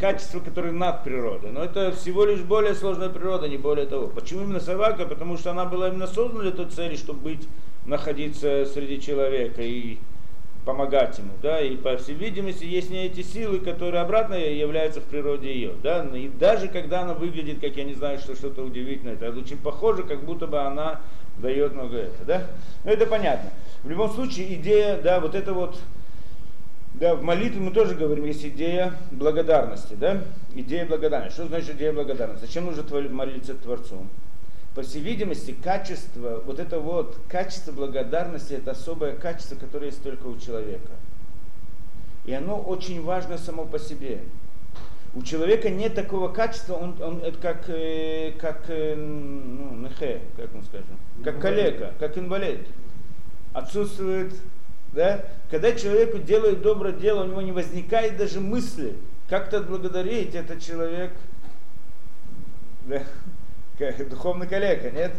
[0.00, 1.50] качества, которые над природой.
[1.50, 4.06] Но это всего лишь более сложная природа, не более того.
[4.06, 5.04] Почему именно собака?
[5.04, 7.48] Потому что она была именно создана для той цели, чтобы быть,
[7.84, 9.98] находиться среди человека и
[10.68, 15.04] помогать ему, да, и по всей видимости есть не эти силы, которые обратно являются в
[15.04, 19.14] природе ее, да, и даже когда она выглядит, как я не знаю, что что-то удивительное,
[19.14, 21.00] это очень похоже, как будто бы она
[21.38, 22.46] дает много это, да,
[22.84, 23.48] ну это понятно.
[23.82, 25.80] В любом случае идея, да, вот это вот,
[26.92, 30.20] да, в молитве мы тоже говорим, есть идея благодарности, да,
[30.54, 31.36] идея благодарности.
[31.36, 32.44] Что значит идея благодарности?
[32.44, 34.06] Зачем нужно молиться Творцу?
[34.74, 40.26] По всей видимости, качество, вот это вот качество благодарности, это особое качество, которое есть только
[40.26, 40.92] у человека.
[42.24, 44.20] И оно очень важно само по себе.
[45.14, 50.54] У человека нет такого качества, он, он это как, э, как э, ну, нехе, как
[50.54, 52.66] он скажем, как калека, как инвалид.
[53.54, 54.34] Отсутствует,
[54.92, 55.24] да?
[55.50, 58.96] Когда человеку делают доброе дело, у него не возникает даже мысли,
[59.28, 61.12] как-то отблагодарить этот человек,
[62.86, 63.02] да?
[64.10, 65.12] Духовный коллега, нет?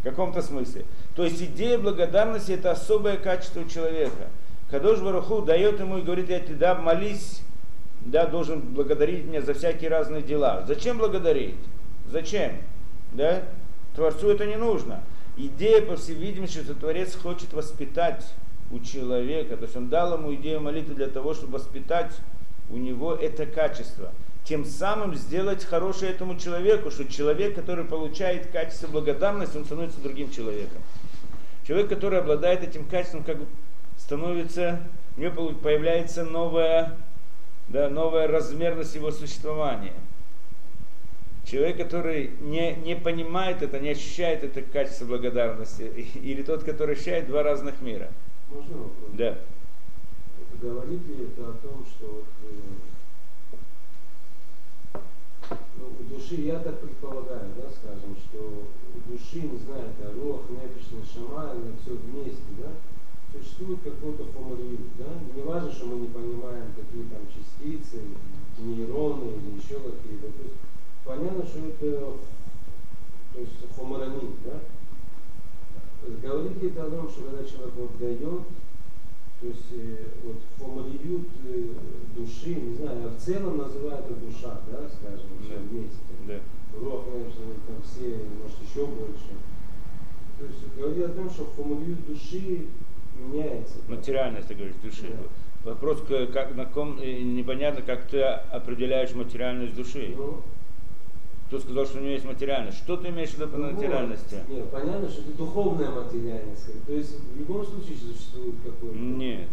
[0.00, 0.84] В каком-то смысле.
[1.14, 4.28] То есть идея благодарности это особое качество человека.
[4.70, 7.42] Кадош Баруху дает ему и говорит, я тебе да, молись,
[8.00, 10.64] да, должен благодарить меня за всякие разные дела.
[10.66, 11.56] Зачем благодарить?
[12.10, 12.52] Зачем?
[13.12, 13.42] Да?
[13.94, 15.02] Творцу это не нужно.
[15.36, 18.26] Идея, по всей видимости, что Творец хочет воспитать
[18.70, 22.12] у человека, то есть он дал ему идею молитвы для того, чтобы воспитать
[22.70, 24.10] у него это качество.
[24.44, 30.30] Тем самым сделать хорошее этому человеку, что человек, который получает качество благодарности, он становится другим
[30.30, 30.82] человеком.
[31.66, 33.38] Человек, который обладает этим качеством, как
[33.96, 34.80] становится,
[35.16, 36.96] у него появляется новая,
[37.68, 39.94] да, новая размерность его существования.
[41.44, 45.82] Человек, который не, не понимает это, не ощущает это качество благодарности,
[46.14, 48.10] или тот, который ощущает два разных мира.
[48.48, 49.10] Можно вопрос?
[49.12, 49.38] Да.
[50.60, 52.56] Говорит ли это о том, что вот, э,
[55.78, 58.38] ну, у души, я так предполагаю, да, скажем, что
[58.94, 62.70] у души, не знаю, это рох, нефиш, нешама, это все вместе, да,
[63.32, 68.02] существует какой-то хоморьют, да, не важно, что мы не понимаем, какие там частицы,
[68.58, 70.60] нейроны или еще какие-то, то есть
[71.04, 72.16] понятно, что это
[73.32, 74.60] то есть хоморамин, да,
[76.22, 78.42] говорит это о том, что когда человек вот дает,
[79.42, 81.66] то есть э, вот хомориют э,
[82.16, 85.56] души, не знаю, а в целом называют это душа, да, скажем, Да.
[85.68, 85.98] вместе.
[86.28, 86.38] Да.
[86.80, 89.34] Рох, конечно, там все, может еще больше.
[90.38, 92.66] То есть говорит о том, что хомориют души
[93.18, 93.78] меняется.
[93.88, 95.08] Материальность, ты говоришь, души.
[95.10, 95.70] Да.
[95.72, 100.14] Вопрос, как, на ком, непонятно, как ты определяешь материальность души.
[100.16, 100.40] Ну,
[101.52, 102.78] Кто сказал, что у него есть материальность?
[102.78, 104.36] Что ты имеешь в виду по ну, материальности?
[104.48, 106.66] Нет, понятно, что это духовная материальность.
[106.86, 108.96] То есть в любом случае существует какой-то.
[108.96, 109.48] Нет.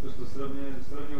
[0.00, 0.74] То, что сравнивали,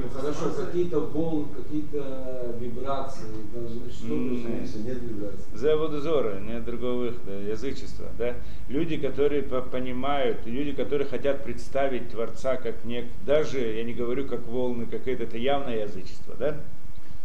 [0.05, 5.45] Ну, хорошо, какие-то волны, какие-то вибрации должны что-то М, же- Если нет вибрации.
[5.55, 8.07] Заводозора, нет другого выхода, язычество.
[8.17, 8.37] Да?
[8.69, 14.29] Люди, которые по- понимают, люди, которые хотят представить Творца как нек, даже, я не говорю
[14.29, 16.37] как волны, как это, это явное язычество.
[16.39, 16.57] Да?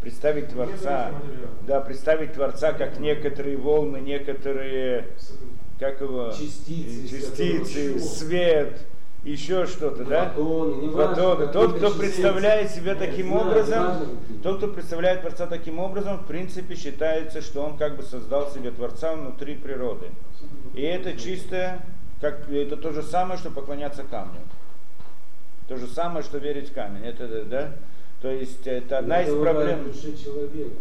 [0.08, 1.12] Представить Творца,
[1.66, 5.06] да, представить Творца как некоторые волны, некоторые,
[5.80, 8.80] как его, Частицы, частицы которые- свет,
[9.24, 10.28] еще что-то, да?
[10.28, 11.46] Фотоны, Фотоны.
[11.46, 11.98] Тот, кто частицы.
[11.98, 13.94] представляет себя таким образом,
[14.42, 18.72] тот, кто представляет Творца таким образом, в принципе считается, что он как бы создал себе
[18.72, 20.08] Творца внутри природы.
[20.74, 21.78] И это чисто,
[22.20, 24.40] как, это то же самое, что поклоняться камню.
[25.66, 27.06] То же самое, что верить в камень.
[27.06, 27.72] Это, да?
[28.24, 29.80] То есть это одна из проблем.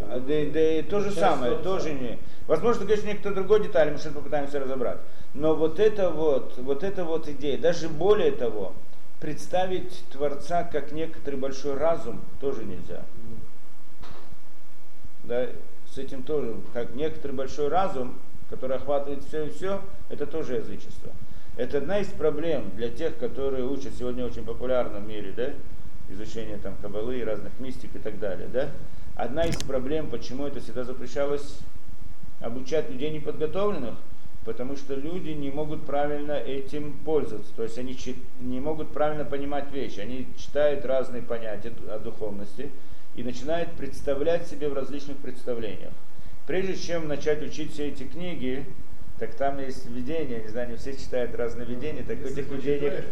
[0.09, 2.17] А, Да, да и то же самое, тоже не.
[2.47, 4.99] Возможно, конечно, некоторые другой детали, мы сейчас попытаемся разобрать.
[5.33, 8.71] Но вот это вот, вот эта вот идея, даже более того,
[9.19, 13.03] представить Творца как некоторый большой разум тоже нельзя.
[15.25, 15.47] Да,
[15.93, 21.11] с этим тоже, как некоторый большой разум, который охватывает все и все, это тоже язычество.
[21.57, 25.49] Это одна из проблем для тех, которые учат сегодня очень популярно в мире, да,
[26.13, 28.71] изучение там кабалы и разных мистик и так далее, да.
[29.15, 31.59] Одна из проблем, почему это всегда запрещалось
[32.39, 33.95] обучать людей неподготовленных,
[34.45, 37.97] потому что люди не могут правильно этим пользоваться, то есть они
[38.39, 42.69] не могут правильно понимать вещи, они читают разные понятия о духовности
[43.15, 45.93] и начинают представлять себе в различных представлениях.
[46.47, 48.65] Прежде чем начать учить все эти книги,
[49.23, 53.05] так там есть видения, не знаю, не все читают разные видения, так в этих видениях...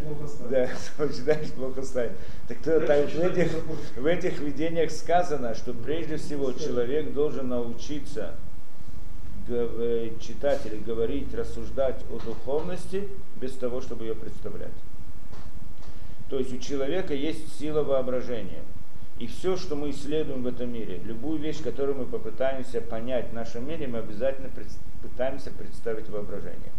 [0.49, 0.67] Да,
[1.07, 2.11] читаешь, плохо станет.
[2.49, 3.51] Так то, так, в, этих,
[3.95, 8.35] в этих видениях сказано, что прежде всего человек должен научиться
[9.47, 14.67] э, читать или говорить, рассуждать о духовности без того, чтобы ее представлять.
[16.29, 18.63] То есть у человека есть сила воображения.
[19.21, 23.33] И все, что мы исследуем в этом мире, любую вещь, которую мы попытаемся понять в
[23.33, 24.49] нашем мире, мы обязательно
[25.03, 26.71] пытаемся представить воображение.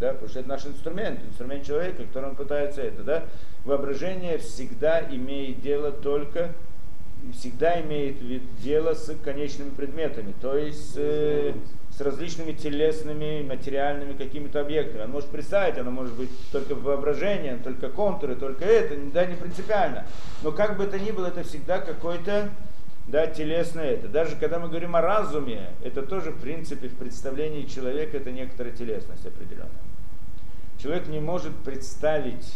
[0.00, 3.02] Да, потому что это наш инструмент, инструмент человека, которым пытается это.
[3.02, 3.24] Да?
[3.66, 6.52] Воображение всегда имеет дело только,
[7.34, 8.16] всегда имеет
[8.62, 11.52] дело с конечными предметами, то есть э,
[11.96, 15.02] с различными телесными, материальными какими-то объектами.
[15.02, 20.04] Он может представить, оно может быть только воображение, только контуры, только это, да, не принципиально.
[20.42, 22.50] Но как бы это ни было, это всегда какой-то
[23.06, 24.08] да, телесное это.
[24.08, 28.74] Даже когда мы говорим о разуме, это тоже в принципе в представлении человека это некоторая
[28.74, 29.70] телесность определенная.
[30.82, 32.54] Человек не может представить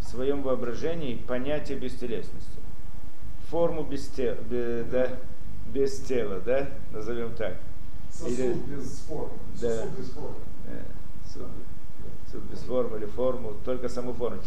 [0.00, 2.60] в своем воображении понятие бестелесности.
[3.50, 5.08] Форму без тела, да,
[5.66, 7.56] без тела, да, назовем так.
[8.26, 9.30] Или- Сосуд без формы.
[9.60, 9.68] Да.
[9.70, 10.34] Сосуд без формы.
[10.68, 10.82] Э,
[11.32, 11.42] суд,
[12.32, 14.38] суд без формы или форму, только саму форму.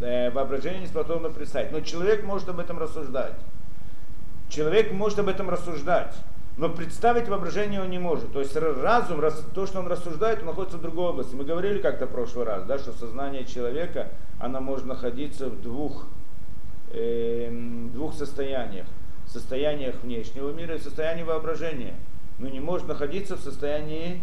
[0.00, 1.72] Э, Воображение не способно представить.
[1.72, 3.34] Но человек может об этом рассуждать.
[4.48, 6.14] Человек может об этом рассуждать,
[6.56, 8.32] но представить воображение он не может.
[8.32, 9.20] То есть ра- разум,
[9.54, 11.34] то, что он рассуждает, он находится в другой области.
[11.34, 16.06] Мы говорили как-то в прошлый раз, да, что сознание человека, оно может находиться в двух,
[16.92, 18.86] эм, двух состояниях.
[19.26, 21.94] В состояниях внешнего мира и в состоянии воображения.
[22.38, 24.22] Но не может находиться в состоянии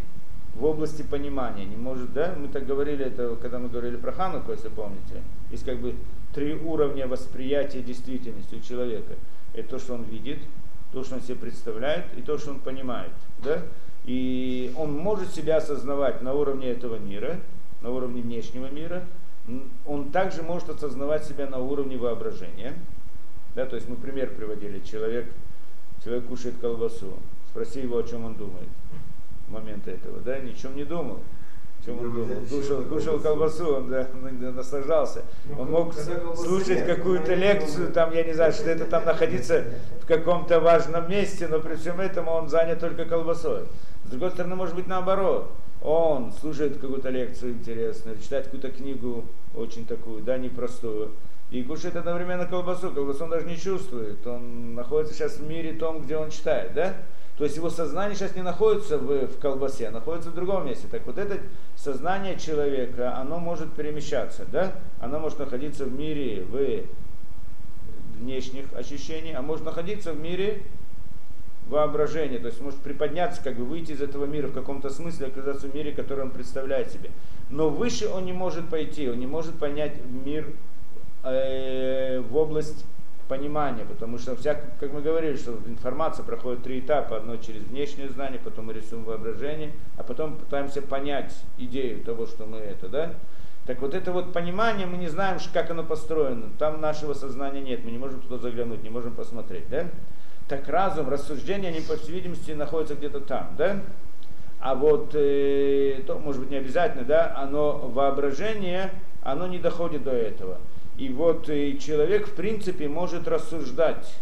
[0.56, 1.66] в области понимания.
[1.66, 2.36] Не может, да?
[2.38, 5.22] Мы так говорили, это когда мы говорили про Хануку, если помните.
[5.52, 5.96] Есть как бы
[6.34, 9.16] три уровня восприятия действительности у человека.
[9.54, 10.40] Это то, что он видит,
[10.92, 13.12] то, что он себе представляет, и то, что он понимает.
[13.44, 13.64] Да?
[14.06, 17.40] И он может себя осознавать на уровне этого мира,
[17.82, 19.04] на уровне внешнего мира.
[19.86, 22.74] Он также может осознавать себя на уровне воображения.
[23.56, 24.80] Да, то есть мы пример приводили.
[24.80, 25.32] Человек,
[26.04, 27.14] человек кушает колбасу.
[27.54, 28.68] Спроси его, о чем он думает
[29.48, 30.20] в момент этого.
[30.22, 31.20] Да, ни о чем не думал.
[31.86, 32.42] чем он Ну, думал.
[32.50, 33.76] Кушал, кушал колбасу.
[33.76, 34.08] он да,
[34.52, 35.22] наслаждался.
[35.46, 35.94] Ну, Он мог
[36.36, 39.66] слушать какую-то лекцию, там, я не знаю, что это там находиться
[40.02, 43.66] в каком-то важном месте, но при всем этом он занят только колбасой.
[44.06, 45.52] С другой стороны, может быть наоборот.
[45.84, 51.12] Он слушает какую-то лекцию интересную, читает какую-то книгу очень такую, да, непростую.
[51.52, 52.90] И кушает одновременно колбасу.
[52.92, 54.26] Колбасу он даже не чувствует.
[54.26, 56.96] Он находится сейчас в мире том, где он читает, да?
[57.38, 60.88] То есть его сознание сейчас не находится в, в колбасе, а находится в другом месте.
[60.90, 61.40] Так вот это
[61.76, 64.74] сознание человека, оно может перемещаться, да?
[65.00, 66.84] Оно может находиться в мире в
[68.20, 70.62] внешних ощущений, а может находиться в мире
[71.68, 75.68] воображения, то есть может приподняться, как бы выйти из этого мира в каком-то смысле, оказаться
[75.68, 77.10] в мире, который он представляет себе.
[77.50, 80.48] Но выше он не может пойти, он не может понять мир
[81.24, 82.86] э, в область
[83.34, 87.18] понимания, потому что, вся, как мы говорили, что информация проходит три этапа.
[87.18, 92.46] Одно через внешнее знание, потом мы рисуем воображение, а потом пытаемся понять идею того, что
[92.46, 93.14] мы это, да?
[93.66, 96.52] Так вот это вот понимание, мы не знаем, как оно построено.
[96.60, 99.88] Там нашего сознания нет, мы не можем туда заглянуть, не можем посмотреть, да?
[100.48, 103.82] Так разум, рассуждения, они, по всей видимости, находятся где-то там, да?
[104.60, 108.92] А вот, э, то, может быть, не обязательно, да, оно воображение,
[109.24, 110.60] оно не доходит до этого.
[110.98, 114.14] И вот э, человек, в принципе, может рассуждать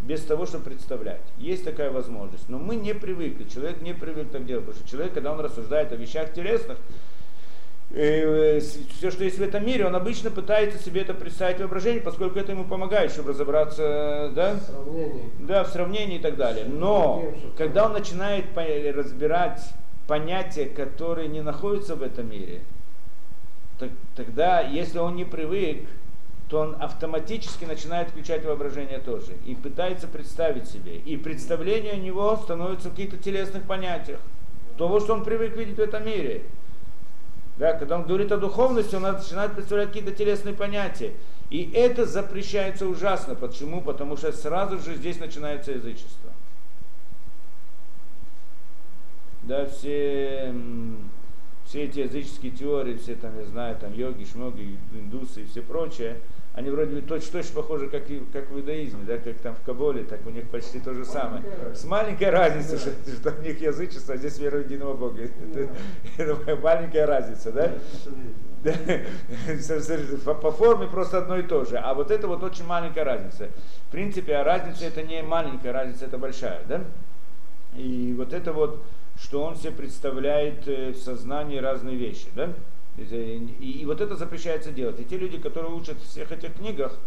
[0.00, 1.20] без того, чтобы представлять.
[1.38, 2.48] Есть такая возможность.
[2.48, 5.92] Но мы не привыкли, человек не привык так делать, потому что человек, когда он рассуждает
[5.92, 6.78] о вещах телесных,
[7.90, 12.38] все, что есть в этом мире, он обычно пытается себе это представить в воображении, поскольку
[12.38, 15.30] это ему помогает, чтобы разобраться, да, Сравнение.
[15.40, 16.66] да, в сравнении и так далее.
[16.66, 19.62] Но когда он начинает разбирать
[20.06, 22.60] понятия, которые не находятся в этом мире,
[24.14, 25.88] тогда, если он не привык,
[26.48, 30.96] то он автоматически начинает включать воображение тоже и пытается представить себе.
[30.96, 34.20] И представление у него становится в каких-то телесных понятиях.
[34.78, 36.42] Того, что он привык видеть в этом мире.
[37.58, 41.12] Да, когда он говорит о духовности, он начинает представлять какие-то телесные понятия.
[41.50, 43.34] И это запрещается ужасно.
[43.34, 43.80] Почему?
[43.80, 46.30] Потому что сразу же здесь начинается язычество.
[49.42, 50.54] Да, все,
[51.68, 56.16] все эти языческие теории, все там, я знаю, там йоги, шмоги, индусы и все прочее,
[56.54, 59.60] они вроде бы точно, точно похожи, как, и, как в иудаизме, да, как там в
[59.62, 61.44] Каболе, так у них почти то же самое.
[61.74, 65.20] С маленькой разницей, что, что у них язычество, а здесь вера в единого Бога.
[66.16, 67.70] Это, маленькая разница, да?
[70.24, 71.76] По форме просто одно и то же.
[71.76, 73.50] А вот это вот очень маленькая разница.
[73.86, 76.82] В принципе, а разница это не маленькая разница, это большая, да?
[77.76, 78.82] И вот это вот,
[79.20, 82.52] что он себе представляет э, в сознании разные вещи, да?
[82.96, 84.98] И, и вот это запрещается делать.
[85.00, 86.98] И те люди, которые учат в всех этих книгах,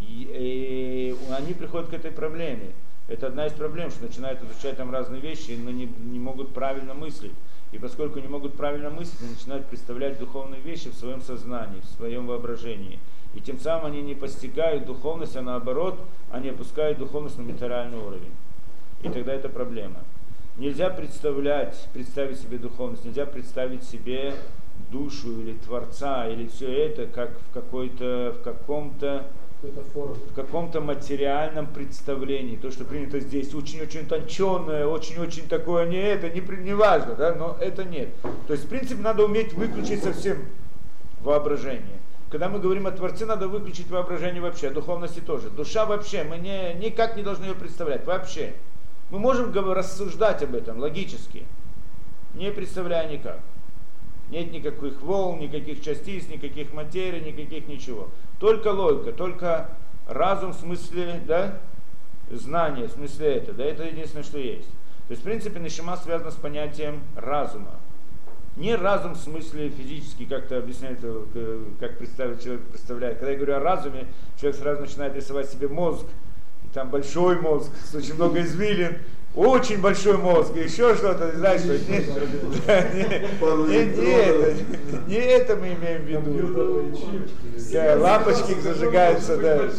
[0.00, 2.72] и, э, они приходят к этой проблеме.
[3.08, 6.92] Это одна из проблем, что начинают изучать там разные вещи, но не, не могут правильно
[6.92, 7.32] мыслить.
[7.72, 11.96] И поскольку не могут правильно мыслить, они начинают представлять духовные вещи в своем сознании, в
[11.96, 12.98] своем воображении.
[13.34, 15.98] И тем самым они не постигают духовность, а наоборот,
[16.30, 18.32] они опускают духовность на материальный уровень.
[19.02, 20.02] И тогда это проблема.
[20.58, 24.34] Нельзя представлять, представить себе духовность, нельзя представить себе
[24.90, 29.26] душу или Творца, или все это, как в какой-то, в каком-то
[29.62, 32.56] в каком-то материальном представлении.
[32.56, 37.56] То, что принято здесь, очень-очень тонченное, очень-очень такое, не это, не, не важно, да, но
[37.60, 38.08] это нет.
[38.46, 40.38] То есть, в принципе, надо уметь выключить совсем
[41.22, 42.00] воображение.
[42.30, 45.48] Когда мы говорим о Творце, надо выключить воображение вообще, о духовности тоже.
[45.48, 48.54] Душа вообще, мы не, никак не должны ее представлять, вообще.
[49.10, 51.46] Мы можем рассуждать об этом логически,
[52.34, 53.40] не представляя никак.
[54.30, 58.08] Нет никаких волн, никаких частиц, никаких материй, никаких ничего.
[58.40, 59.70] Только логика, только
[60.08, 61.60] разум в смысле, да,
[62.30, 64.68] знание, в смысле это, да, это единственное, что есть.
[65.06, 67.76] То есть, в принципе, Нишима связана с понятием разума.
[68.56, 73.18] Не разум в смысле физически, как-то объясняет, э, как представить человек представляет.
[73.18, 74.06] Когда я говорю о разуме,
[74.40, 76.06] человек сразу начинает рисовать себе мозг,
[76.76, 78.98] там большой мозг очень много извилин,
[79.34, 82.04] очень большой мозг, и еще что-то, знаю, что не,
[82.66, 83.04] да, не,
[85.06, 86.98] не, это, мы имеем в виду.
[87.72, 89.70] Да, лампочки зажигаются, да.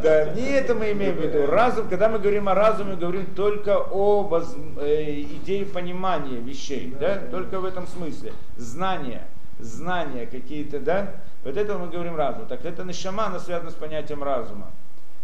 [0.00, 1.46] Да, не это мы имеем в виду.
[1.46, 7.20] Разум, когда мы говорим о разуме, говорим только о воз- э, идее понимания вещей, да,
[7.32, 8.32] только в этом смысле.
[8.56, 9.26] Знания,
[9.58, 12.46] знания какие-то, да, вот это мы говорим разум.
[12.46, 14.70] Так это нишама, она связана с понятием разума,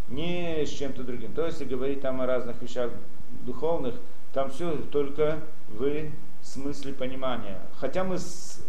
[0.09, 1.33] не с чем-то другим.
[1.33, 2.91] То есть, если говорить там о разных вещах
[3.45, 3.95] духовных,
[4.33, 5.39] там все только
[5.69, 6.11] в
[6.43, 7.61] смысле понимания.
[7.79, 8.19] Хотя мы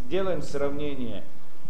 [0.09, 1.23] делаем сравнение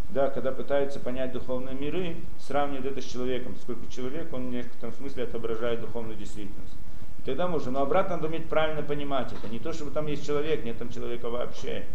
[0.10, 4.94] да, когда пытаются понять духовные миры, сравнивают это с человеком, поскольку человек, он в некотором
[4.94, 6.74] смысле отображает духовную действительность.
[7.20, 9.52] И тогда можно, но обратно надо уметь правильно понимать это.
[9.52, 11.86] Не то, чтобы там есть человек, нет там человека вообще.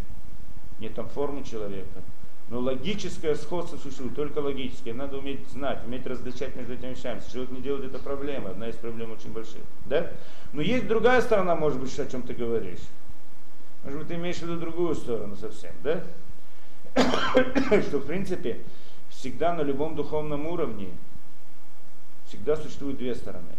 [0.81, 2.03] нет там формы человека.
[2.51, 4.93] Но логическое сходство существует, только логическое.
[4.93, 7.19] Надо уметь знать, уметь различать между этими вещами.
[7.19, 9.63] Если человек не делает, это проблема, одна из проблем очень больших.
[9.87, 10.11] Да?
[10.53, 12.81] Но есть другая сторона, может быть, о чем ты говоришь.
[13.85, 16.03] Может быть, ты имеешь в виду другую сторону совсем, да?
[17.83, 18.61] Что, в принципе,
[19.11, 20.89] всегда на любом духовном уровне
[22.27, 23.55] всегда существуют две стороны.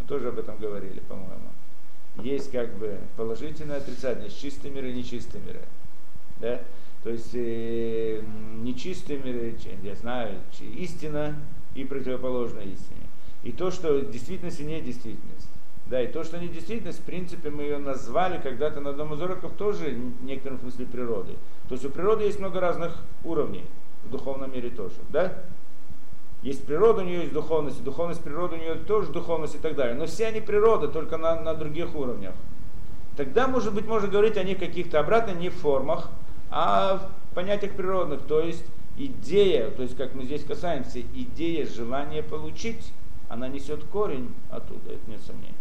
[0.00, 1.48] Мы тоже об этом говорили, по-моему.
[2.16, 5.62] Есть как бы положительное отрицательное, чистые миры и нечистые миры.
[6.40, 6.60] Да?
[7.02, 8.22] То есть э,
[8.56, 11.36] нечистые миры, я знаю, истина
[11.74, 13.06] и противоположная истине.
[13.44, 15.48] И то, что действительность и не действительность.
[15.86, 19.22] Да, и то, что не действительность, в принципе, мы ее назвали когда-то на одном из
[19.22, 21.32] уроков тоже в некотором смысле природы.
[21.68, 22.94] То есть у природы есть много разных
[23.24, 23.64] уровней,
[24.04, 24.96] в духовном мире тоже.
[25.08, 25.32] Да?
[26.42, 29.76] Есть природа, у нее есть духовность, и духовность природы у нее тоже духовность и так
[29.76, 29.94] далее.
[29.94, 32.34] Но все они природа, только на, на других уровнях.
[33.16, 36.10] Тогда, может быть, можно говорить о них каких-то обратно не в формах,
[36.50, 36.96] а
[37.30, 38.22] в понятиях природных.
[38.22, 38.64] То есть
[38.96, 42.92] идея, то есть как мы здесь касаемся, идея желания получить,
[43.28, 45.54] она несет корень оттуда, это нет сомнений.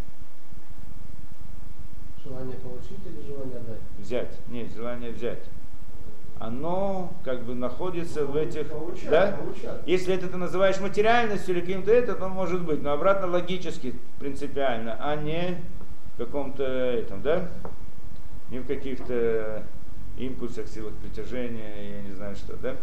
[2.23, 3.79] Желание получить или желание дать?
[3.99, 4.37] Взять.
[4.49, 5.43] Нет, желание взять.
[6.39, 8.69] Оно как бы находится в этих...
[8.69, 9.31] Получать, да?
[9.31, 9.81] получать.
[9.87, 12.81] Если это ты называешь материальностью или каким-то это, то может быть.
[12.83, 15.57] Но обратно логически, принципиально, а не
[16.13, 17.49] в каком-то этом, да?
[18.51, 19.63] Не в каких-то
[20.17, 22.75] импульсах, силах притяжения, я не знаю что, да?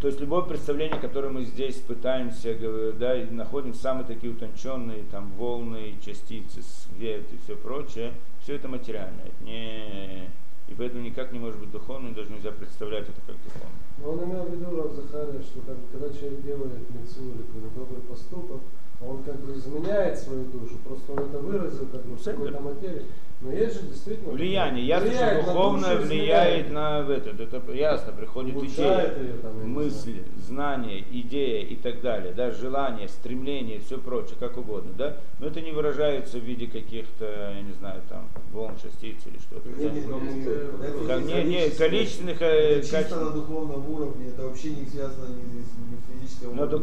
[0.00, 2.54] То есть любое представление, которое мы здесь пытаемся,
[2.98, 8.12] да, и находим самые такие утонченные там волны, частицы, свет и все прочее,
[8.42, 9.24] все это материальное.
[9.24, 10.28] Это не...
[10.68, 13.78] И поэтому никак не может быть духовным, даже нельзя представлять это как духовным.
[13.98, 17.68] Но он имел в виду, Раб Захария, что как, когда человек делает мецу или какой-то
[17.78, 18.60] добрый поступок,
[19.00, 23.06] он как бы изменяет свою душу, просто он это выразил как бы в какой-то материи.
[23.44, 24.32] Но есть же действительно...
[24.32, 24.86] Влияние.
[24.86, 27.40] Ясно, что влияет на духовное душу, влияет на этот.
[27.40, 33.80] Это ясно, приходит идея, ее там, мысль, знание, идея и так далее, да, желание, стремление,
[33.80, 35.18] все прочее, как угодно, да.
[35.40, 39.68] Но это не выражается в виде каких-то, я не знаю, там, волн, частиц или что-то.
[41.06, 41.20] Да.
[41.20, 45.60] не, это не, количественных, Это чисто качеств- на духовном уровне, это вообще не связано ни,
[45.60, 46.78] с- ни физическим На вообще.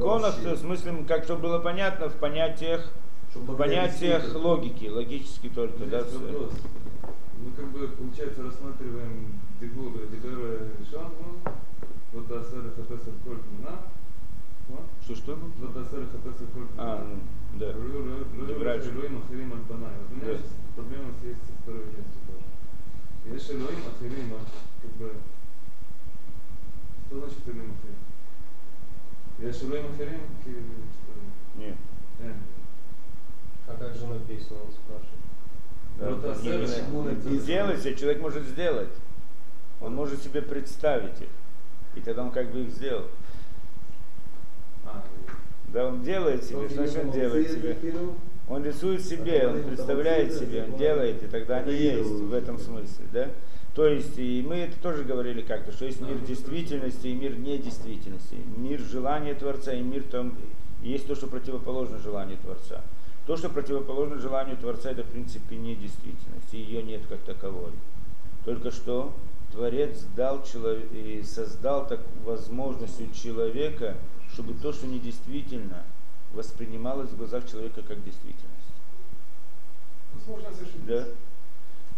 [0.53, 2.91] в смысле, как чтобы было понятно, в понятиях,
[3.35, 6.53] в понятиях логики, логически только, да, вопрос.
[7.43, 11.39] Мы как бы, получается, рассматриваем Дебура, Дебура Шангу,
[12.13, 13.79] вот Асара Хатаса Кольтмана,
[15.03, 15.35] Что, что?
[15.35, 17.05] вот Асара Хатаса А, Кольтмана.
[17.53, 17.73] ну, да.
[18.53, 18.83] Дебраш.
[18.85, 19.93] Элоим Ахирим Альпанай.
[20.01, 20.37] Вот у меня Да.
[20.37, 23.33] сейчас проблема есть со второй частью тоже.
[23.33, 24.39] Есть Элоим Ахирим, а
[24.81, 25.13] как бы...
[27.07, 29.47] Что значит Элоим Ахирим?
[29.47, 31.59] Есть Элоим Ахирим, что...
[31.59, 31.77] Нет.
[33.71, 35.21] А как же написано, он спрашивает.
[35.97, 36.21] Да, Вот
[37.23, 37.29] да?
[37.35, 38.89] Сделать, себе человек может сделать.
[39.79, 41.29] Он может себе представить их.
[41.95, 43.05] И тогда он как бы их сделал.
[44.85, 45.03] А,
[45.67, 47.77] Да, он делает себе, значит он делает себе?
[48.49, 53.05] Он рисует себе, он представляет себе, он делает, и тогда они есть в этом смысле,
[53.13, 53.29] да?
[53.73, 58.35] То есть, и мы это тоже говорили как-то, что есть мир действительности и мир недействительности.
[58.57, 60.35] Мир желания Творца и мир там,
[60.81, 62.81] есть то, что противоположно желанию Творца.
[63.27, 67.71] То, что противоположно желанию Творца, это в принципе не действительность, ее нет как таковой.
[68.45, 69.13] Только что
[69.51, 70.79] Творец дал челов...
[70.91, 73.97] и создал так возможность у человека,
[74.33, 75.83] чтобы то, что недействительно,
[76.33, 78.47] воспринималось в глазах человека как действительность.
[80.25, 80.85] Совершить.
[80.85, 81.05] Да?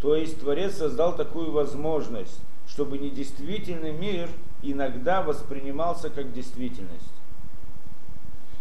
[0.00, 4.28] То есть Творец создал такую возможность, чтобы недействительный мир
[4.62, 7.13] иногда воспринимался как действительность.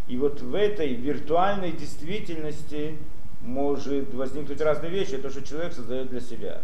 [0.07, 2.97] И вот в этой виртуальной действительности
[3.41, 6.61] может возникнуть разные вещи, то, что человек создает для себя.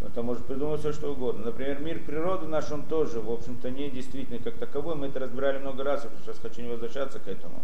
[0.00, 1.46] Это может придумать все, что угодно.
[1.46, 4.96] Например, мир природы наш, он тоже, в общем-то, не действительный как таковой.
[4.96, 7.62] Мы это разбирали много раз, я сейчас хочу не возвращаться к этому.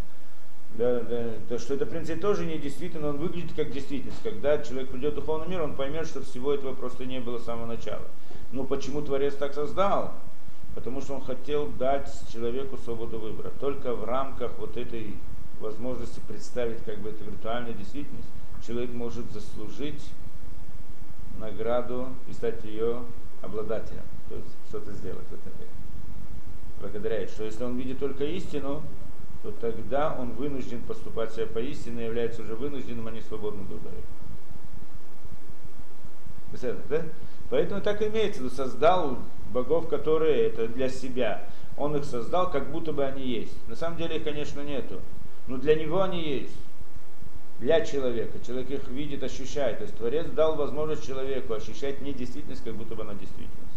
[0.79, 4.23] Да, да, то, что это, в принципе, тоже не действительно, он выглядит как действительность.
[4.23, 7.45] Когда человек придет в духовный мир, он поймет, что всего этого просто не было с
[7.45, 8.07] самого начала.
[8.53, 10.15] Но почему Творец так создал?
[10.75, 13.51] Потому что он хотел дать человеку свободу выбора.
[13.61, 15.17] Только в рамках вот этой
[15.61, 18.29] возможности представить как бы эту виртуальную действительность,
[18.67, 20.03] человек может заслужить
[21.39, 23.03] награду и стать ее
[23.43, 24.05] обладателем.
[24.29, 25.71] То есть что-то сделать в этом мире.
[26.81, 27.27] Благодаря.
[27.27, 28.83] Что если он видит только истину,
[29.43, 34.03] то тогда он вынужден поступать себя по истине, является уже вынужденным, а не свободным выбором.
[36.53, 37.05] Понятно, да?
[37.51, 39.19] Поэтому так и имеется, создал
[39.53, 41.43] богов, которые это для себя.
[41.77, 43.53] Он их создал, как будто бы они есть.
[43.69, 45.01] На самом деле их, конечно, нету.
[45.49, 46.57] Но для него они есть.
[47.61, 48.39] для человека.
[48.45, 49.79] Человек их видит, ощущает.
[49.79, 53.77] То есть Творец дал возможность человеку ощущать не действительность, как будто бы она действительность.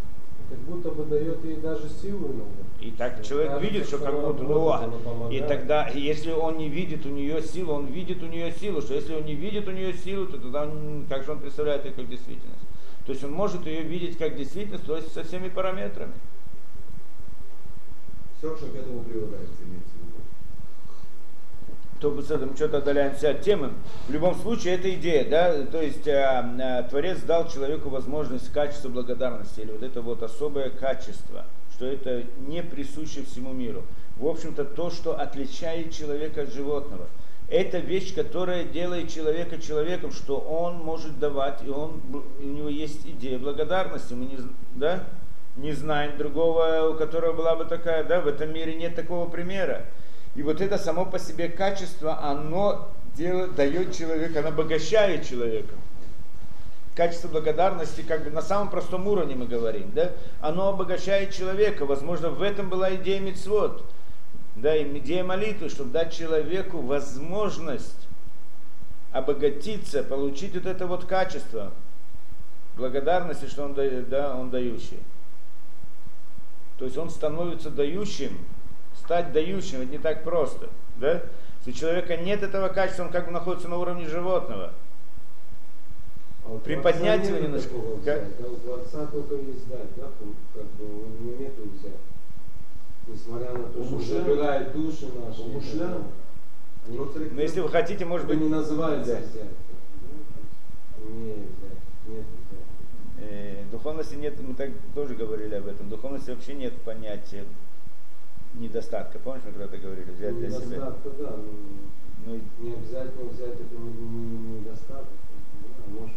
[0.50, 2.64] Как будто бы дает ей даже силу иногда.
[2.80, 6.58] И так Что человек кажется, видит, что что как будто, ну, и тогда, если он
[6.58, 9.68] не видит у нее силу, он видит у нее силу, что если он не видит
[9.68, 12.63] у нее силу, то тогда он, как же он представляет ее как действительность?
[13.06, 16.14] То есть он может ее видеть как действительность, то есть со всеми параметрами.
[18.38, 20.22] Все, что к этому прилагается, имеется в виду.
[22.00, 23.72] то бы с этим что-то отдаляемся от темы.
[24.08, 26.12] В любом случае, это идея, да, то есть э,
[26.60, 32.24] э, Творец дал человеку возможность качества благодарности, или вот это вот особое качество, что это
[32.48, 33.84] не присуще всему миру.
[34.18, 37.08] В общем-то, то, что отличает человека от животного.
[37.50, 42.02] Это вещь, которая делает человека человеком, что он может давать, и он,
[42.40, 44.14] у него есть идея благодарности.
[44.14, 44.38] Мы не,
[44.76, 45.04] да,
[45.56, 49.86] не знаем другого, у которого была бы такая, да, в этом мире нет такого примера.
[50.36, 55.76] И вот это само по себе качество, оно делает, дает человека, оно обогащает человека.
[56.96, 61.86] Качество благодарности, как бы на самом простом уровне мы говорим, да, оно обогащает человека.
[61.86, 63.84] Возможно, в этом была идея мицвод,
[64.56, 68.08] да, и идея молитвы, чтобы дать человеку возможность
[69.12, 71.72] обогатиться, получить вот это вот качество
[72.76, 73.76] благодарности, что он,
[74.10, 75.00] да, он дающий.
[76.78, 78.38] То есть он становится дающим,
[78.98, 80.70] стать дающим, это не так просто.
[80.98, 81.22] Да?
[81.60, 84.74] Если у человека нет этого качества, он как бы находится на уровне животного.
[86.46, 87.70] А у Приподнять его немножко.
[88.04, 88.24] Как?
[88.24, 90.10] взять, да, у Творца только есть дать, да,
[90.54, 91.94] как бы у него нету взять.
[93.08, 95.42] Несмотря на то, что мужчин- забирает души наши.
[95.42, 96.04] у и так мужчин- далее.
[96.88, 99.20] Ну, Но если вы хотите, может быть, не называется Да.
[99.20, 99.52] взять.
[101.10, 101.48] Не взять,
[102.08, 103.30] нет взять.
[103.30, 107.46] э, духовности нет, мы так тоже говорили об этом, духовности вообще нет понятия
[108.56, 109.20] недостатка.
[109.20, 110.66] Помнишь, мы когда-то говорили, взять для себя?
[110.78, 111.44] Недостатка, да, но
[112.26, 115.08] Ну, не обязательно взять это не, не- недостаток.
[115.08, 116.16] Да, может,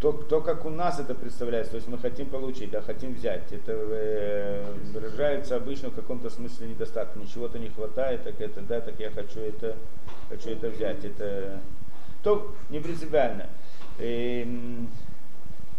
[0.00, 3.52] то, то, как у нас это представляется, то есть мы хотим получить, да, хотим взять,
[3.52, 7.16] это э, выражается обычно в каком-то смысле недостаток.
[7.16, 9.76] Ничего-то не хватает, так это, да, так я хочу это,
[10.28, 11.04] хочу это взять.
[11.04, 11.60] Это
[12.22, 13.46] то не принципиально.
[13.98, 14.88] Эм,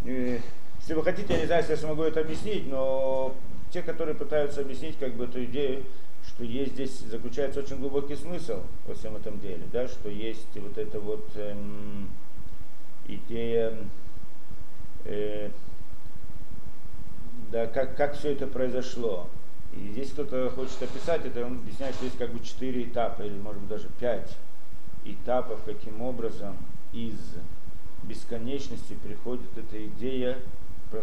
[0.05, 0.39] э,
[0.79, 3.33] если вы хотите, я не знаю, если я смогу это объяснить, но
[3.71, 5.83] те, которые пытаются объяснить как бы эту идею,
[6.27, 10.77] что есть здесь заключается очень глубокий смысл во всем этом деле, да, что есть вот
[10.77, 12.09] это вот эм,
[13.07, 13.77] идея,
[15.05, 15.49] э,
[17.51, 19.27] да, как, как все это произошло.
[19.73, 23.37] И здесь кто-то хочет описать это, он объясняет, что есть как бы четыре этапа, или
[23.37, 24.35] может быть даже пять
[25.05, 26.57] этапов, каким образом
[26.91, 27.17] из
[28.03, 30.39] бесконечности приходит эта идея,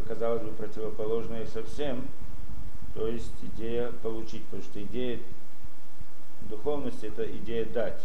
[0.08, 2.06] казалось бы, противоположная совсем,
[2.94, 5.20] то есть идея получить, потому что идея
[6.48, 8.02] духовности это идея дать.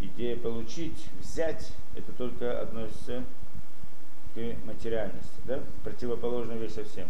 [0.00, 3.24] Идея получить, взять, это только относится
[4.36, 5.60] к материальности, да?
[5.82, 7.08] противоположная вещь совсем.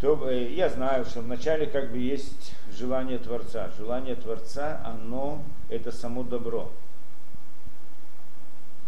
[0.00, 3.70] То э, я знаю, что вначале как бы есть желание Творца.
[3.78, 6.70] Желание Творца, оно это само добро.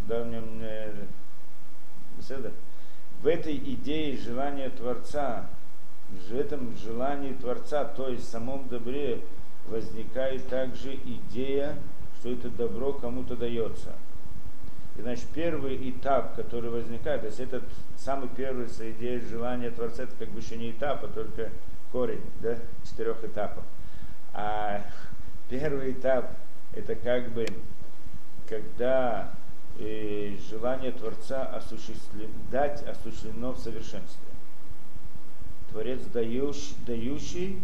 [0.09, 0.93] Да, в нем э,
[2.19, 2.53] беседа.
[3.23, 5.47] В этой идее желания Творца,
[6.09, 9.21] в этом желании Творца, то есть в самом добре,
[9.69, 11.77] возникает также идея,
[12.19, 13.95] что это добро кому-то дается.
[15.01, 17.65] И значит, первый этап, который возникает, то есть этот
[17.97, 21.49] самый первый с идеей желания Творца, это как бы еще не этап, а только
[21.91, 23.65] корень да, четырех этапов.
[24.35, 24.85] А
[25.49, 26.31] первый этап
[26.75, 27.47] это как бы
[28.47, 29.33] когда
[29.79, 34.29] э, желание Творца осуществлен, дать осуществлено в совершенстве.
[35.71, 37.63] Творец дающий, дающий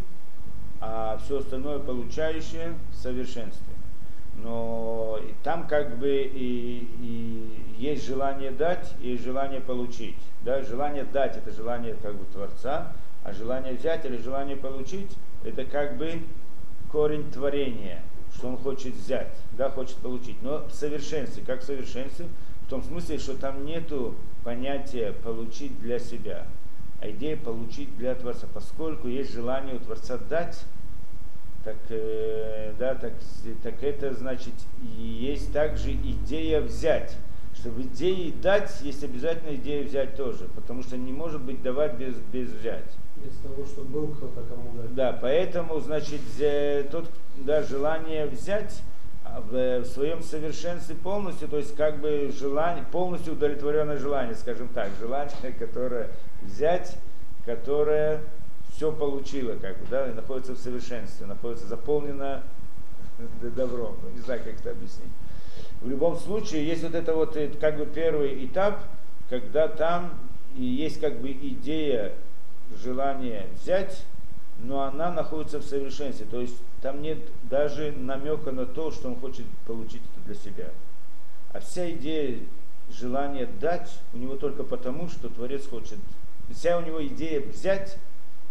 [0.81, 3.76] а все остальное получающее в совершенстве.
[4.43, 10.17] Но там как бы и, и есть желание дать и желание получить.
[10.43, 10.63] Да?
[10.63, 12.93] Желание дать это желание как бы Творца,
[13.25, 15.11] а желание взять или желание получить
[15.45, 16.23] это как бы
[16.91, 18.03] корень творения,
[18.35, 20.41] что он хочет взять, да, хочет получить.
[20.43, 22.27] Но в совершенстве, как в совершенстве,
[22.67, 24.15] в том смысле, что там нету
[24.45, 26.47] понятия получить для себя,
[27.01, 30.65] а идея получить для Творца, поскольку есть желание у Творца дать,
[31.67, 33.13] так, э, да, так,
[33.65, 34.55] так это значит
[34.97, 37.17] есть также идея взять.
[37.57, 41.95] Что в идее дать есть обязательно идея взять тоже, потому что не может быть давать
[41.95, 42.85] без, без взять.
[43.17, 44.95] Без того, что был кто-то кому дать.
[44.95, 46.21] Да, поэтому, значит,
[46.93, 47.07] тут
[47.39, 48.81] да, желание взять
[49.25, 54.69] а, в, в своем совершенстве полностью, то есть как бы желание, полностью удовлетворенное желание, скажем
[54.69, 56.11] так, желание, которое
[56.43, 56.97] взять,
[57.45, 58.21] которое
[58.77, 62.43] все получило, как бы, да, и находится в совершенстве, находится заполнено
[63.57, 63.97] добром.
[64.03, 65.11] Ну, Не знаю, как это объяснить.
[65.81, 68.81] В любом случае, есть вот это вот э, как бы первый этап,
[69.31, 70.19] когда там
[70.57, 72.13] и есть как бы идея,
[72.83, 74.05] желание взять,
[74.59, 76.27] но она находится в совершенстве.
[76.31, 80.71] То есть там нет даже намека на то, что он хочет получить это для себя.
[81.53, 82.41] А вся идея
[82.91, 85.99] желания дать у него только потому, что Творец хочет.
[86.51, 87.99] Вся у него идея взять,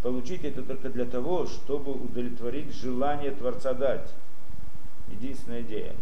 [0.06, 4.08] получить это только для того, чтобы удовлетворить желание Творца дать.
[5.10, 5.94] Единственная идея.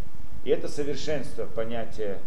[0.44, 2.18] И это совершенство понятия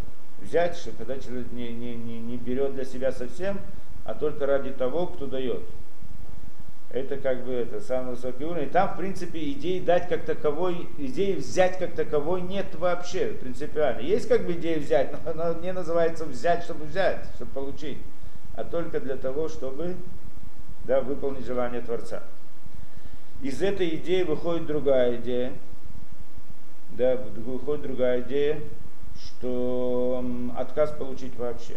[0.42, 3.60] взять, что когда человек не, не, не, не берет для себя совсем,
[4.06, 5.62] а только ради того, кто дает.
[6.90, 8.70] Это как бы это самый высокий уровень.
[8.70, 14.02] И там, в принципе, идеи дать как таковой, идеи взять как таковой нет вообще принципиально.
[14.02, 18.00] Есть как бы идея взять, но она не называется взять, чтобы взять, чтобы получить,
[18.56, 19.96] а только для того, чтобы
[20.88, 22.24] да, выполнить желание Творца.
[23.42, 25.54] Из этой идеи выходит другая идея,
[26.92, 28.62] да, выходит другая идея,
[29.16, 30.26] что
[30.56, 31.76] отказ получить вообще.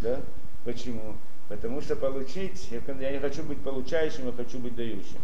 [0.00, 0.20] Да?
[0.64, 1.16] Почему?
[1.48, 5.20] Потому что получить, я не хочу быть получающим, я хочу быть дающим.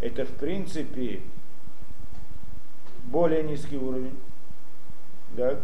[0.00, 1.20] Это в принципе
[3.04, 4.18] более низкий уровень.
[5.36, 5.60] Да?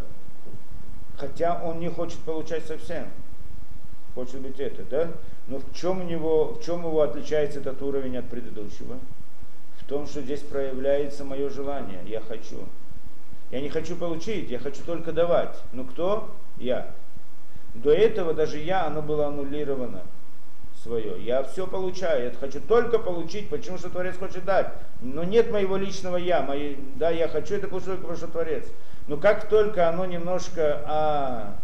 [1.19, 3.07] Хотя он не хочет получать совсем.
[4.15, 5.11] Хочет быть это, да?
[5.47, 8.97] Но в чем, него, в чем его отличается этот уровень от предыдущего?
[9.79, 11.99] В том, что здесь проявляется мое желание.
[12.05, 12.59] Я хочу.
[13.51, 15.57] Я не хочу получить, я хочу только давать.
[15.73, 16.33] Но кто?
[16.57, 16.91] Я.
[17.73, 20.03] До этого даже я, оно было аннулировано
[20.83, 21.21] свое.
[21.23, 24.71] Я все получаю, я хочу только получить, почему что Творец хочет дать.
[25.01, 26.41] Но нет моего личного я.
[26.41, 28.65] Мои, да, я хочу это получить только потому что Творец.
[29.07, 31.55] Но как только оно немножко а,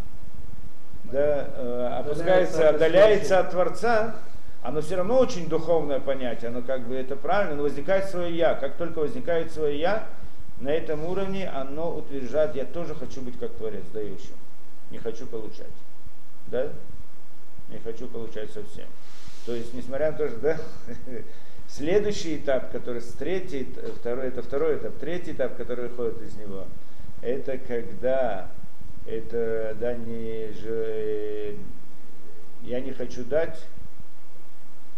[1.06, 4.16] да, э, опускается, отдаляется от Творца,
[4.64, 8.56] оно все равно очень духовное понятие, оно как бы это правильно, но возникает свое я.
[8.56, 10.08] Как только возникает свое я,
[10.60, 14.34] на этом уровне оно утверждает, я тоже хочу быть как Творец, дающим.
[14.90, 15.68] Не хочу получать.
[16.48, 16.70] Да?
[17.70, 18.88] Не хочу получать совсем.
[19.46, 20.58] То есть, несмотря на то, что, да,
[21.68, 23.68] следующий этап, который с третий,
[24.00, 26.66] второй, это второй этап, третий этап, который выходит из него,
[27.22, 28.50] это когда
[29.06, 31.56] это, да, не же,
[32.64, 33.64] я не хочу дать,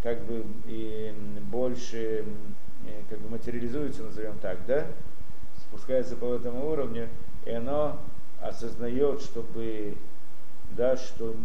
[0.02, 1.14] как бы и
[1.52, 2.26] больше
[3.10, 4.86] как бы материализуется, назовем так, да,
[5.58, 7.10] спускается по этому уровню,
[7.46, 8.00] и оно
[8.42, 9.96] осознает, чтобы,
[10.72, 11.36] да, что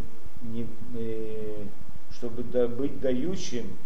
[0.43, 0.67] не,
[0.97, 1.65] э,
[2.13, 3.77] чтобы да, быть дающим,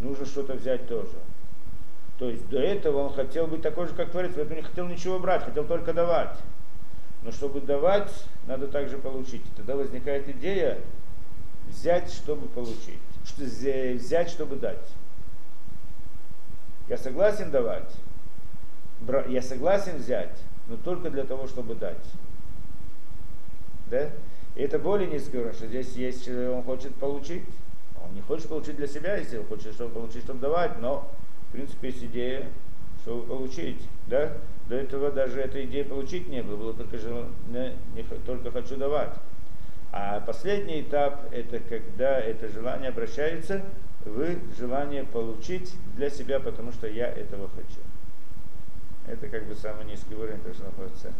[0.00, 1.16] нужно что-то взять тоже.
[2.18, 5.18] То есть до этого он хотел быть такой же, как Творец, поэтому не хотел ничего
[5.18, 6.38] брать, хотел только давать.
[7.22, 8.12] Но чтобы давать,
[8.46, 9.42] надо также получить.
[9.42, 10.78] И тогда возникает идея
[11.68, 13.00] взять, чтобы получить.
[13.24, 14.88] Что, взять, чтобы дать.
[16.88, 17.92] Я согласен давать,
[19.28, 22.04] я согласен взять, но только для того, чтобы дать.
[23.90, 24.08] Да?
[24.56, 27.44] И это более низкий уровень, что здесь есть, он хочет получить.
[28.02, 31.10] Он не хочет получить для себя, если он хочет чтобы получить, чтобы давать, но
[31.48, 32.48] в принципе есть идея,
[33.02, 33.80] чтобы получить.
[34.06, 34.32] Да?
[34.68, 36.96] До этого даже этой идеи получить не было, было только,
[37.48, 39.14] не, не, только хочу давать.
[39.92, 43.62] А последний этап это когда это желание обращается
[44.04, 47.80] в желание получить для себя, потому что я этого хочу.
[49.06, 51.12] Это как бы самый низкий уровень, то, что находится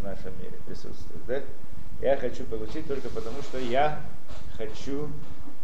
[0.00, 1.26] в нашем мире, присутствует.
[1.26, 1.42] Да?
[2.00, 4.04] Я хочу получить только потому, что я
[4.56, 5.08] хочу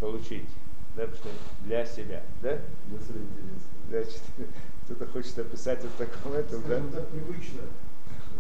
[0.01, 0.49] получить.
[0.97, 1.29] Да, потому что
[1.65, 2.23] для себя.
[2.43, 2.59] Да?
[2.89, 3.67] Для своего интереса.
[3.89, 4.23] Значит,
[4.85, 6.79] кто-то хочет описать вот таком этом, да?
[6.81, 7.61] Ну так привычно.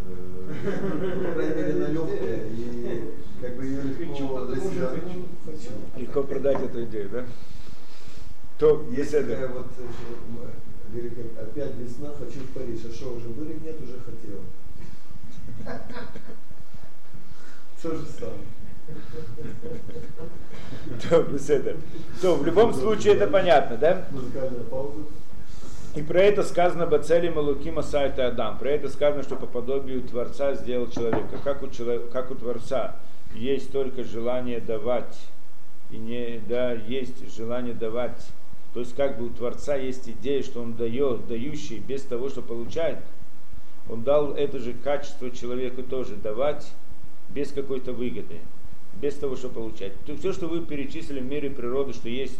[0.04, 2.48] По крайней мере, на легкое.
[2.48, 4.90] И как бы ее легко для себя.
[5.96, 7.24] Легко продать эту идею, да?
[8.58, 12.80] То, Есть такая вот, э, говорит, опять весна, хочу в Париж.
[12.88, 13.58] А что, уже были?
[13.58, 14.40] Нет, уже хотел.
[17.82, 18.38] То же самое.
[22.20, 24.06] То, в любом случае это понятно, да?
[24.12, 25.00] Музыкальная пауза.
[25.94, 28.58] И про это сказано Бацели Малукима Сайта Адам.
[28.58, 31.36] Про это сказано, что по подобию Творца сделал человека.
[31.44, 32.96] Как у, человека, как у Творца
[33.34, 35.18] есть только желание давать,
[35.90, 38.26] и не, да, есть желание давать.
[38.74, 42.40] То есть как бы у Творца есть идея, что он дает, дающий без того, что
[42.42, 42.98] получает.
[43.90, 46.72] Он дал это же качество человеку тоже давать
[47.34, 48.40] без какой-то выгоды,
[49.00, 49.92] без того, что получать.
[50.04, 52.38] То, все, что вы перечислили в мире природы, что есть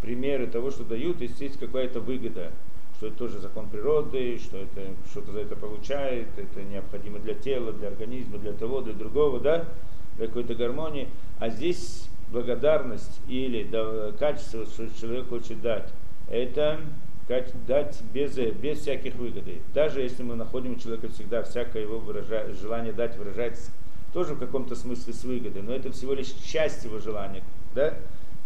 [0.00, 2.52] примеры того, что дают, если есть какая-то выгода,
[2.96, 7.72] что это тоже закон природы, что это что-то за это получает, это необходимо для тела,
[7.72, 9.66] для организма, для того, для другого, да,
[10.16, 11.08] для какой-то гармонии.
[11.38, 15.92] А здесь благодарность или да, качество, что человек хочет дать,
[16.30, 16.80] это
[17.66, 19.62] Дать, без, без всяких выгоды.
[19.72, 23.58] Даже если мы находим у человека всегда всякое его выража, желание дать выражать
[24.14, 27.42] тоже в каком-то смысле с выгодой, но это всего лишь часть его желания,
[27.74, 27.94] да?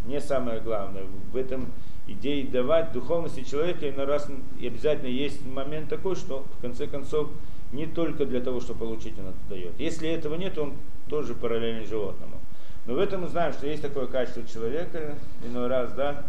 [0.07, 1.05] Не самое главное.
[1.31, 1.67] В этом
[2.09, 6.87] идее давать духовности человека и на раз и обязательно есть момент такой, что в конце
[6.87, 7.29] концов
[7.71, 9.79] не только для того, чтобы получить он это дает.
[9.79, 10.73] Если этого нет, он
[11.09, 12.41] тоже параллельный животному.
[12.87, 16.25] Но в этом мы знаем, что есть такое качество человека, иной раз, да,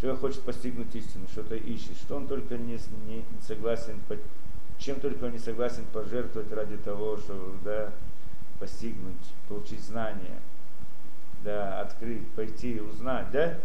[0.00, 3.98] человек хочет постигнуть истину, что-то ищет, что он только не, не согласен,
[4.78, 7.90] чем только он не согласен пожертвовать ради того, чтобы да,
[8.58, 9.14] постигнуть,
[9.48, 10.40] получить знания,
[11.44, 13.58] да, открыть, пойти, узнать, да?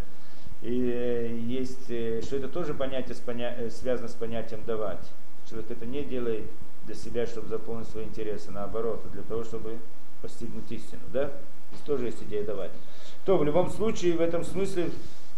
[0.61, 5.11] И есть, э, что это тоже понятие э, связано с понятием давать.
[5.49, 6.45] Человек это не делает
[6.85, 9.77] для себя, чтобы заполнить свои интересы, наоборот, а для того, чтобы
[10.21, 11.31] постигнуть истину, да?
[11.71, 12.71] Здесь тоже есть идея давать.
[13.25, 14.89] То в любом случае, в этом смысле,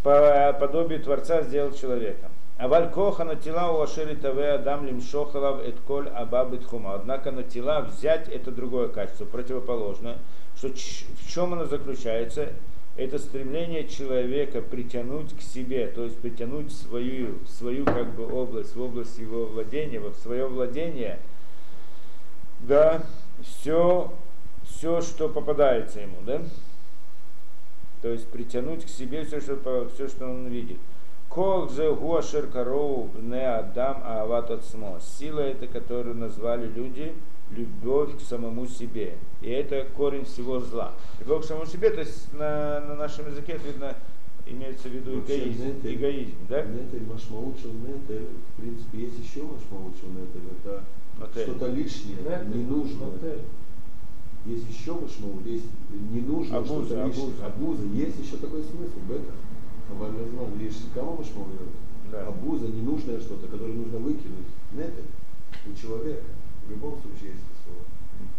[0.04, 2.30] по подобию Творца сделал человека.
[2.58, 6.94] Аваль коха тела у Ашери Таве Адам Лимшохалав Этколь Абабит Хума.
[6.96, 10.18] Однако на тела взять это другое качество, противоположное.
[10.56, 12.54] Что, в чем оно заключается?
[12.96, 18.82] Это стремление человека притянуть к себе, то есть притянуть свою, свою как бы область, в
[18.82, 21.20] область его владения, в свое владение,
[22.62, 23.04] да,
[23.44, 24.14] все,
[24.64, 26.42] все, что попадается ему, да?
[28.02, 30.78] То есть притянуть к себе все, что, все, что он видит.
[31.36, 35.00] Кол же гуашер кароу не адам ават отсмо.
[35.02, 37.12] Сила это, которую назвали люди,
[37.52, 39.18] любовь к самому себе.
[39.42, 40.94] И это корень всего зла.
[41.20, 43.94] Любовь к самому себе, то есть на, на нашем языке это видно,
[44.46, 45.66] имеется в виду эгоизм.
[45.66, 46.64] нетель, эгоизм, да?
[46.64, 50.84] Нетель, машмаут нетель, в принципе, есть еще машмаут нетель, это
[51.20, 51.44] Нотель.
[51.44, 53.08] что-то лишнее, Нетель, ненужное.
[53.12, 53.42] нотель.
[54.46, 55.66] Есть еще машмаут, есть
[56.14, 57.26] ненужное, Абуза, что-то лишнее.
[57.26, 57.46] абуза.
[57.48, 57.84] Абуза.
[57.94, 59.34] Есть еще такой смысл, бета.
[59.92, 61.50] Авальназман, лишь кому машмаут?
[62.12, 62.28] Да.
[62.28, 64.48] Абуза, ненужное что-то, которое нужно выкинуть.
[64.74, 65.10] Нетель,
[65.68, 66.24] у человека.
[66.68, 67.84] В любом случае есть это слово.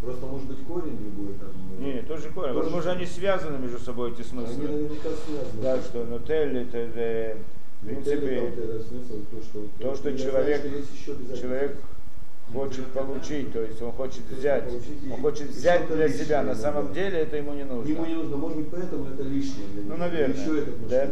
[0.01, 1.49] Просто может быть корень другой там.
[1.79, 2.53] э, Не, тоже корень.
[2.53, 4.63] Тоже Возможно, они связаны между собой, эти Они смыслы.
[4.67, 5.61] наверняка связаны.
[5.61, 7.37] Да, что нотель это, э,
[7.81, 11.37] в принципе, это смысл, то, что, то, что я знаю, человек- что есть еще обязательно.
[11.41, 11.77] человек
[12.53, 14.63] хочет получить, то есть он хочет взять.
[15.11, 16.43] Он хочет взять для себя.
[16.43, 17.89] На самом деле это ему не нужно.
[17.89, 19.95] Ему не нужно, может быть, поэтому это лишнее для него.
[19.95, 21.09] Ну, наверное, Еще этот да.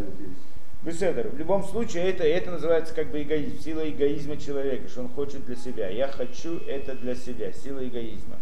[0.83, 1.29] Беседер.
[1.29, 5.43] В любом случае, это, это называется как бы эгоизм, сила эгоизма человека, что он хочет
[5.45, 5.89] для себя.
[5.89, 8.35] Я хочу это для себя, сила эгоизма.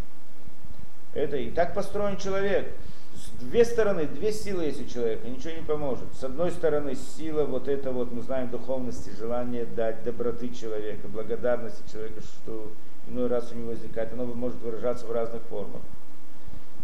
[1.14, 2.66] Это и так построен человек.
[3.14, 6.04] С Две стороны, две силы есть у человека, ничего не поможет.
[6.18, 11.82] С одной стороны, сила вот это вот, мы знаем, духовности, желание дать доброты человека, благодарности
[11.90, 12.72] человека, что
[13.08, 15.82] иной раз у него возникает, оно может выражаться в разных формах.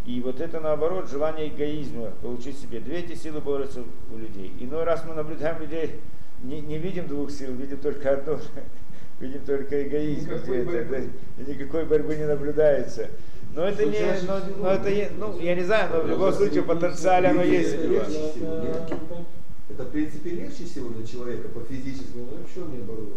[0.07, 2.81] И вот это наоборот, желание эгоизма, получить себе.
[2.81, 4.53] Две эти силы борются у людей.
[4.59, 6.01] Иной раз мы наблюдаем людей,
[6.43, 8.39] не, не видим двух сил, видим только одну.
[9.21, 10.33] Видим только эгоизм.
[10.33, 11.11] Никакой где-то, борьбы.
[11.37, 13.11] да, никакой борьбы не наблюдается.
[13.55, 17.29] Но это не, но, но это, ну, я не знаю, но в любом случае потенциале
[17.29, 17.75] оно есть.
[17.75, 19.27] это у него.
[19.73, 23.09] Это, в принципе, легче всего для человека по физическому, ну, что мне бороть?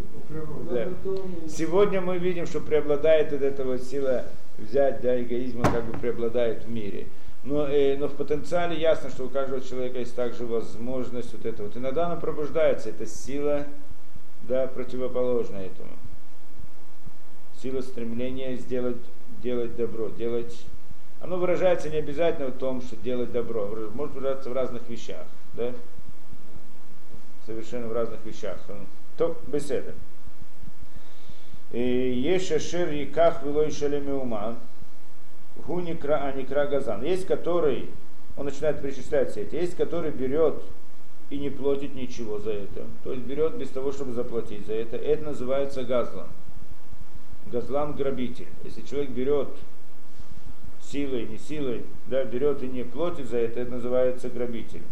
[0.71, 0.87] Да.
[1.49, 4.25] Сегодня мы видим, что преобладает от этого сила
[4.57, 7.07] взять, да, эгоизма как бы преобладает в мире.
[7.43, 11.67] Но, э, но в потенциале ясно, что у каждого человека есть также возможность вот этого.
[11.67, 13.65] Вот иногда она пробуждается, эта сила,
[14.47, 15.89] да, противоположная этому.
[17.61, 18.97] Сила стремления сделать,
[19.41, 20.65] делать добро, делать...
[21.19, 25.73] Оно выражается не обязательно в том, что делать добро, может выражаться в разных вещах, да?
[27.45, 28.57] Совершенно в разных вещах.
[29.17, 29.93] То, беседа.
[31.71, 34.57] Есть шашир яках вилой шалемеума,
[35.65, 37.03] гу никра, а никра газан.
[37.03, 37.89] Есть который,
[38.37, 40.61] он начинает перечислять все эти, есть который берет
[41.29, 42.85] и не платит ничего за это.
[43.03, 44.97] То есть берет без того, чтобы заплатить за это.
[44.97, 46.27] Это называется газлан.
[47.51, 48.47] Газлан грабитель.
[48.63, 49.49] Если человек берет
[50.81, 54.83] силой, не силой, да, берет и не платит за это, это называется грабитель.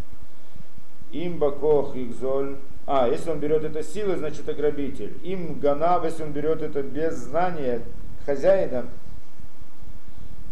[1.12, 2.58] Им бакох ихзоль.
[2.88, 5.14] А, если он берет это силой, значит это грабитель.
[5.24, 7.82] Им ганав, если он берет это без знания
[8.26, 8.86] хозяина,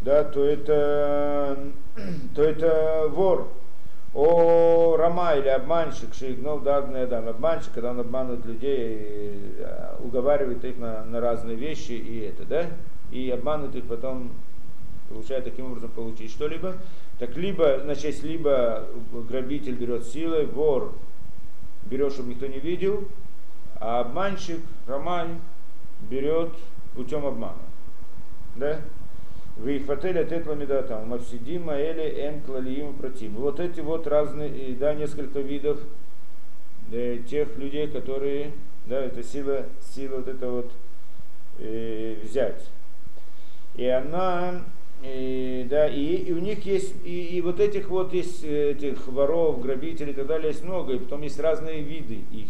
[0.04, 1.58] да, то это,
[2.36, 3.50] то это вор.
[4.14, 7.30] О Рама или обманщик, шейгнов дадный адам.
[7.30, 12.66] Обманщик, когда он обманывает людей, э, уговаривает их на, на разные вещи и это, да?
[13.12, 14.32] И обманывает их потом,
[15.10, 16.76] получает таким образом получить что-либо.
[17.18, 18.88] Так либо, значит, либо
[19.28, 20.94] грабитель берет силой, вор
[21.86, 23.08] берет, чтобы никто не видел,
[23.80, 25.28] а обманщик, ромай,
[26.10, 26.52] берет
[26.96, 27.62] путем обмана.
[28.56, 28.82] Да?
[29.58, 33.32] Вы их фателя тетла медатам, мавсидима или эм клалиим против.
[33.32, 35.80] Вот эти вот разные, да, несколько видов
[36.92, 38.54] э, тех людей, которые
[38.86, 40.72] Да, это сила, сила вот это вот
[41.60, 42.70] э, взять.
[43.76, 44.64] И она,
[45.02, 49.08] и, да, и, и у них есть, и, и вот этих вот есть э, этих
[49.08, 52.50] воров, грабителей и так далее есть много, и потом есть разные виды их.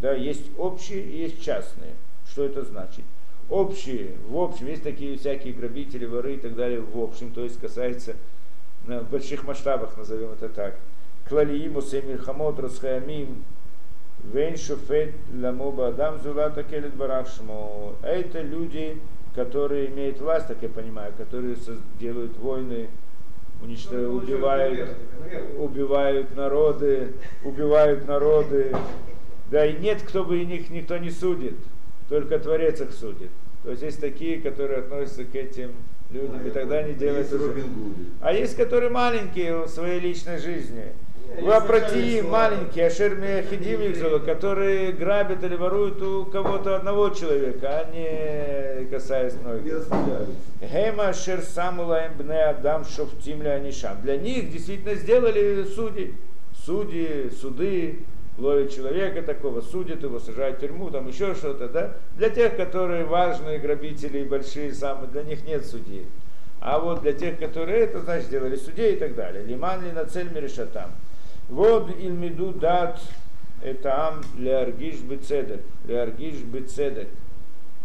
[0.00, 1.94] Да, есть общие и есть частные.
[2.30, 3.04] Что это значит?
[3.50, 7.58] Общие, в общем, есть такие всякие грабители, воры и так далее, в общем, то есть
[7.58, 8.14] касается
[8.86, 10.78] на, в больших масштабах, назовем это так.
[11.28, 13.42] Клалиим, Усемир Хамот, Расхаямим,
[14.22, 17.94] Вейн Шуфет, Ламоба Адам, Зулата Келет Барашмо.
[18.02, 18.98] Это люди,
[19.34, 21.56] которые имеют власть, так я понимаю, которые
[21.98, 22.88] делают войны,
[23.62, 24.90] уничтожают, убивают,
[25.58, 27.12] убивают народы,
[27.44, 28.74] убивают народы.
[29.50, 31.54] Да и нет, кто бы них никто не судит,
[32.08, 33.30] только Творец их судит.
[33.64, 35.72] То есть есть такие, которые относятся к этим
[36.10, 37.28] людям, и тогда они делают...
[38.20, 40.92] А есть, которые маленькие в своей личной жизни.
[41.42, 49.34] Вопроти маленькие, Ашер Мехидим которые грабят или воруют у кого-то одного человека, а не касаясь
[49.34, 49.84] многих.
[50.60, 54.00] Гема Ашер Самула Бне Адам Шофтим Анишам.
[54.02, 56.14] Для них действительно сделали судьи.
[56.64, 58.00] Судьи, суды,
[58.36, 61.92] ловят человека такого, судят его, сажают в тюрьму, там еще что-то, да?
[62.16, 66.06] Для тех, которые важные грабители и большие самые, для них нет судей.
[66.60, 69.44] А вот для тех, которые это, значит, сделали судей и так далее.
[69.44, 70.90] Лиман ли на цель мирешатам.
[71.48, 73.00] Вот ильмиду дат
[73.62, 77.08] это ам леаргиш бецедек, леаргиш бецедек.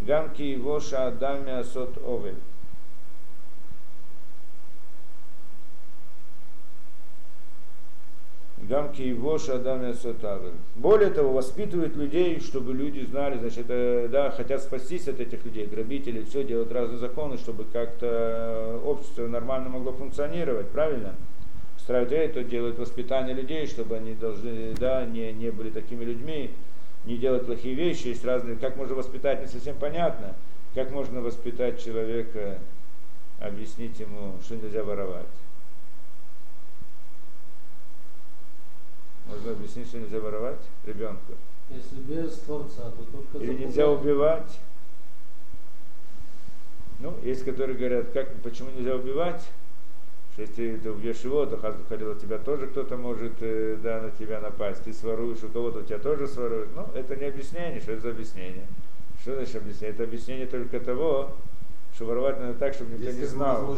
[0.02, 2.36] Гамки его шаадам асот овель.
[8.70, 10.54] Гамки его шадам сотавель.
[10.76, 15.66] Более того, воспитывают людей, чтобы люди знали, значит, э, да, хотят спастись от этих людей,
[15.66, 21.14] грабителей, все делают разные законы, чтобы как-то общество нормально могло функционировать, правильно?
[21.84, 26.50] Строят это, делают воспитание людей, чтобы они должны, да, не, не были такими людьми,
[27.04, 28.08] не делать плохие вещи.
[28.08, 30.34] Есть разные, как можно воспитать, не совсем понятно.
[30.76, 32.60] Как можно воспитать человека,
[33.38, 35.26] объяснить ему, что нельзя воровать.
[39.28, 41.34] Можно объяснить, что нельзя воровать ребенку.
[41.70, 44.58] Если без Творца, то только Или нельзя убивать.
[47.00, 49.44] Ну, есть, которые говорят, как, почему нельзя убивать?
[50.34, 54.40] Что если ты убьешь его, то Хаздухалила тебя тоже кто-то может э, да, на тебя
[54.42, 54.84] напасть.
[54.84, 56.70] Ты своруешь, у кого-то тебя тоже своруют.
[56.76, 58.66] Ну, это не объяснение, что это за объяснение?
[59.22, 59.94] Что значит объяснение?
[59.94, 61.36] Это объяснение только того,
[61.96, 63.78] что воровать надо так, чтобы никто Есть не знал.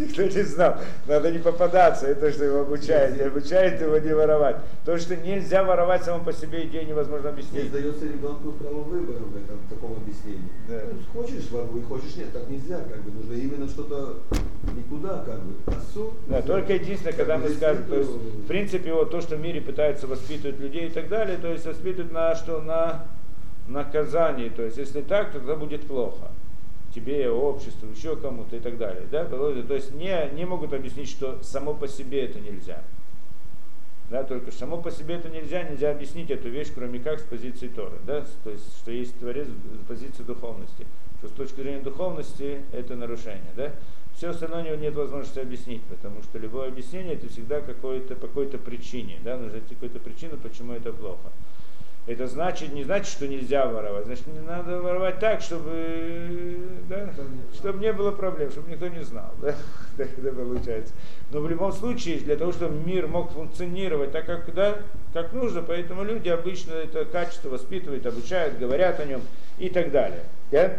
[0.00, 0.78] Никто не знал.
[1.06, 2.08] Надо не попадаться.
[2.08, 3.16] Это что его обучает.
[3.16, 4.56] Не обучает его не воровать.
[4.84, 7.70] То, что нельзя воровать само по себе идею невозможно объяснить.
[7.70, 10.48] дается ребенку право выбора в этом в таком объяснении.
[10.68, 10.80] Да.
[10.92, 14.16] Ну, Хочешь воруй, хочешь нет, так нельзя, как бы нужно именно что-то
[14.76, 15.54] никуда, как бы.
[15.66, 16.14] Асу.
[16.26, 19.60] Да, только единственное, когда мы скажем, то есть, в принципе, вот то, что в мире
[19.60, 22.60] пытаются воспитывать людей и так далее, то есть воспитывают на что?
[22.60, 23.06] На
[23.68, 24.48] наказании.
[24.48, 26.28] То есть, если так, то тогда будет плохо.
[26.94, 29.06] Тебе, обществу, еще кому-то и так далее.
[29.10, 29.24] Да?
[29.24, 32.82] То есть не, не могут объяснить, что само по себе это нельзя.
[34.10, 37.68] Да, только само по себе это нельзя, нельзя объяснить эту вещь, кроме как с позиции
[37.68, 37.98] Торы.
[38.06, 38.24] Да?
[38.42, 40.86] То есть, что есть Творец с позиции духовности.
[41.18, 43.52] Что с точки зрения духовности это нарушение.
[43.54, 43.72] Да?
[44.16, 49.18] Все остальное нет возможности объяснить, потому что любое объяснение это всегда какой-то, по какой-то причине.
[49.22, 49.36] Да?
[49.36, 51.30] Нужно найти какую-то причину, почему это плохо.
[52.08, 54.06] Это значит, не значит, что нельзя воровать.
[54.06, 56.56] Значит, не надо воровать так, чтобы,
[56.88, 57.10] да,
[57.52, 59.30] чтобы не было проблем, чтобы никто не знал.
[59.42, 59.54] Да?
[59.98, 60.94] Так это получается.
[61.30, 64.78] Но в любом случае, для того, чтобы мир мог функционировать так, как, да,
[65.12, 69.20] как нужно, поэтому люди обычно это качество воспитывают, обучают, говорят о нем
[69.58, 70.22] и так далее.
[70.50, 70.78] Да?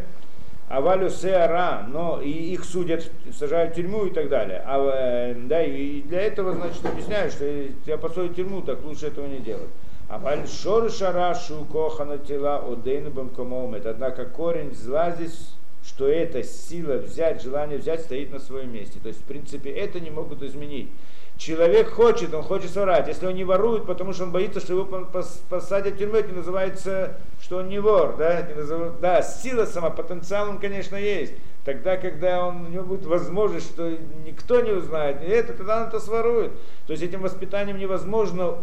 [0.68, 3.08] Авалю сеара, но и их судят,
[3.38, 4.64] сажают в тюрьму и так далее.
[4.66, 7.46] А, э, да, и для этого, значит, объясняют, что
[7.86, 9.70] тебя посадят в тюрьму, так лучше этого не делать.
[10.10, 13.86] А большор шарашу кохана тела одейну бамкомомет.
[13.86, 15.54] Однако корень зла здесь,
[15.84, 19.00] что эта сила взять, желание взять стоит на своем месте.
[19.00, 20.90] То есть, в принципе, это не могут изменить.
[21.38, 23.08] Человек хочет, он хочет воровать.
[23.08, 26.30] Если он не ворует, потому что он боится, что его пос- посадят в тюрьму, это
[26.30, 28.16] не называется, что он не вор.
[28.18, 31.34] Да, это назыв- да сила сама, потенциал он, конечно, есть.
[31.64, 33.96] Тогда, когда он, у него будет возможность, что
[34.26, 36.52] никто не узнает, это, тогда он это сворует.
[36.88, 38.58] То есть этим воспитанием невозможно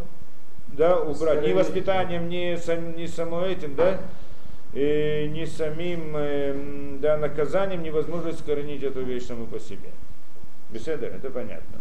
[0.77, 1.43] да, убрать.
[1.43, 4.01] Ни воспитанием, ни, сам, ни само этим, да,
[4.73, 9.91] и ни самим э, да, наказанием невозможно искоренить эту вещь саму по себе.
[10.71, 11.79] Беседа, это понятно.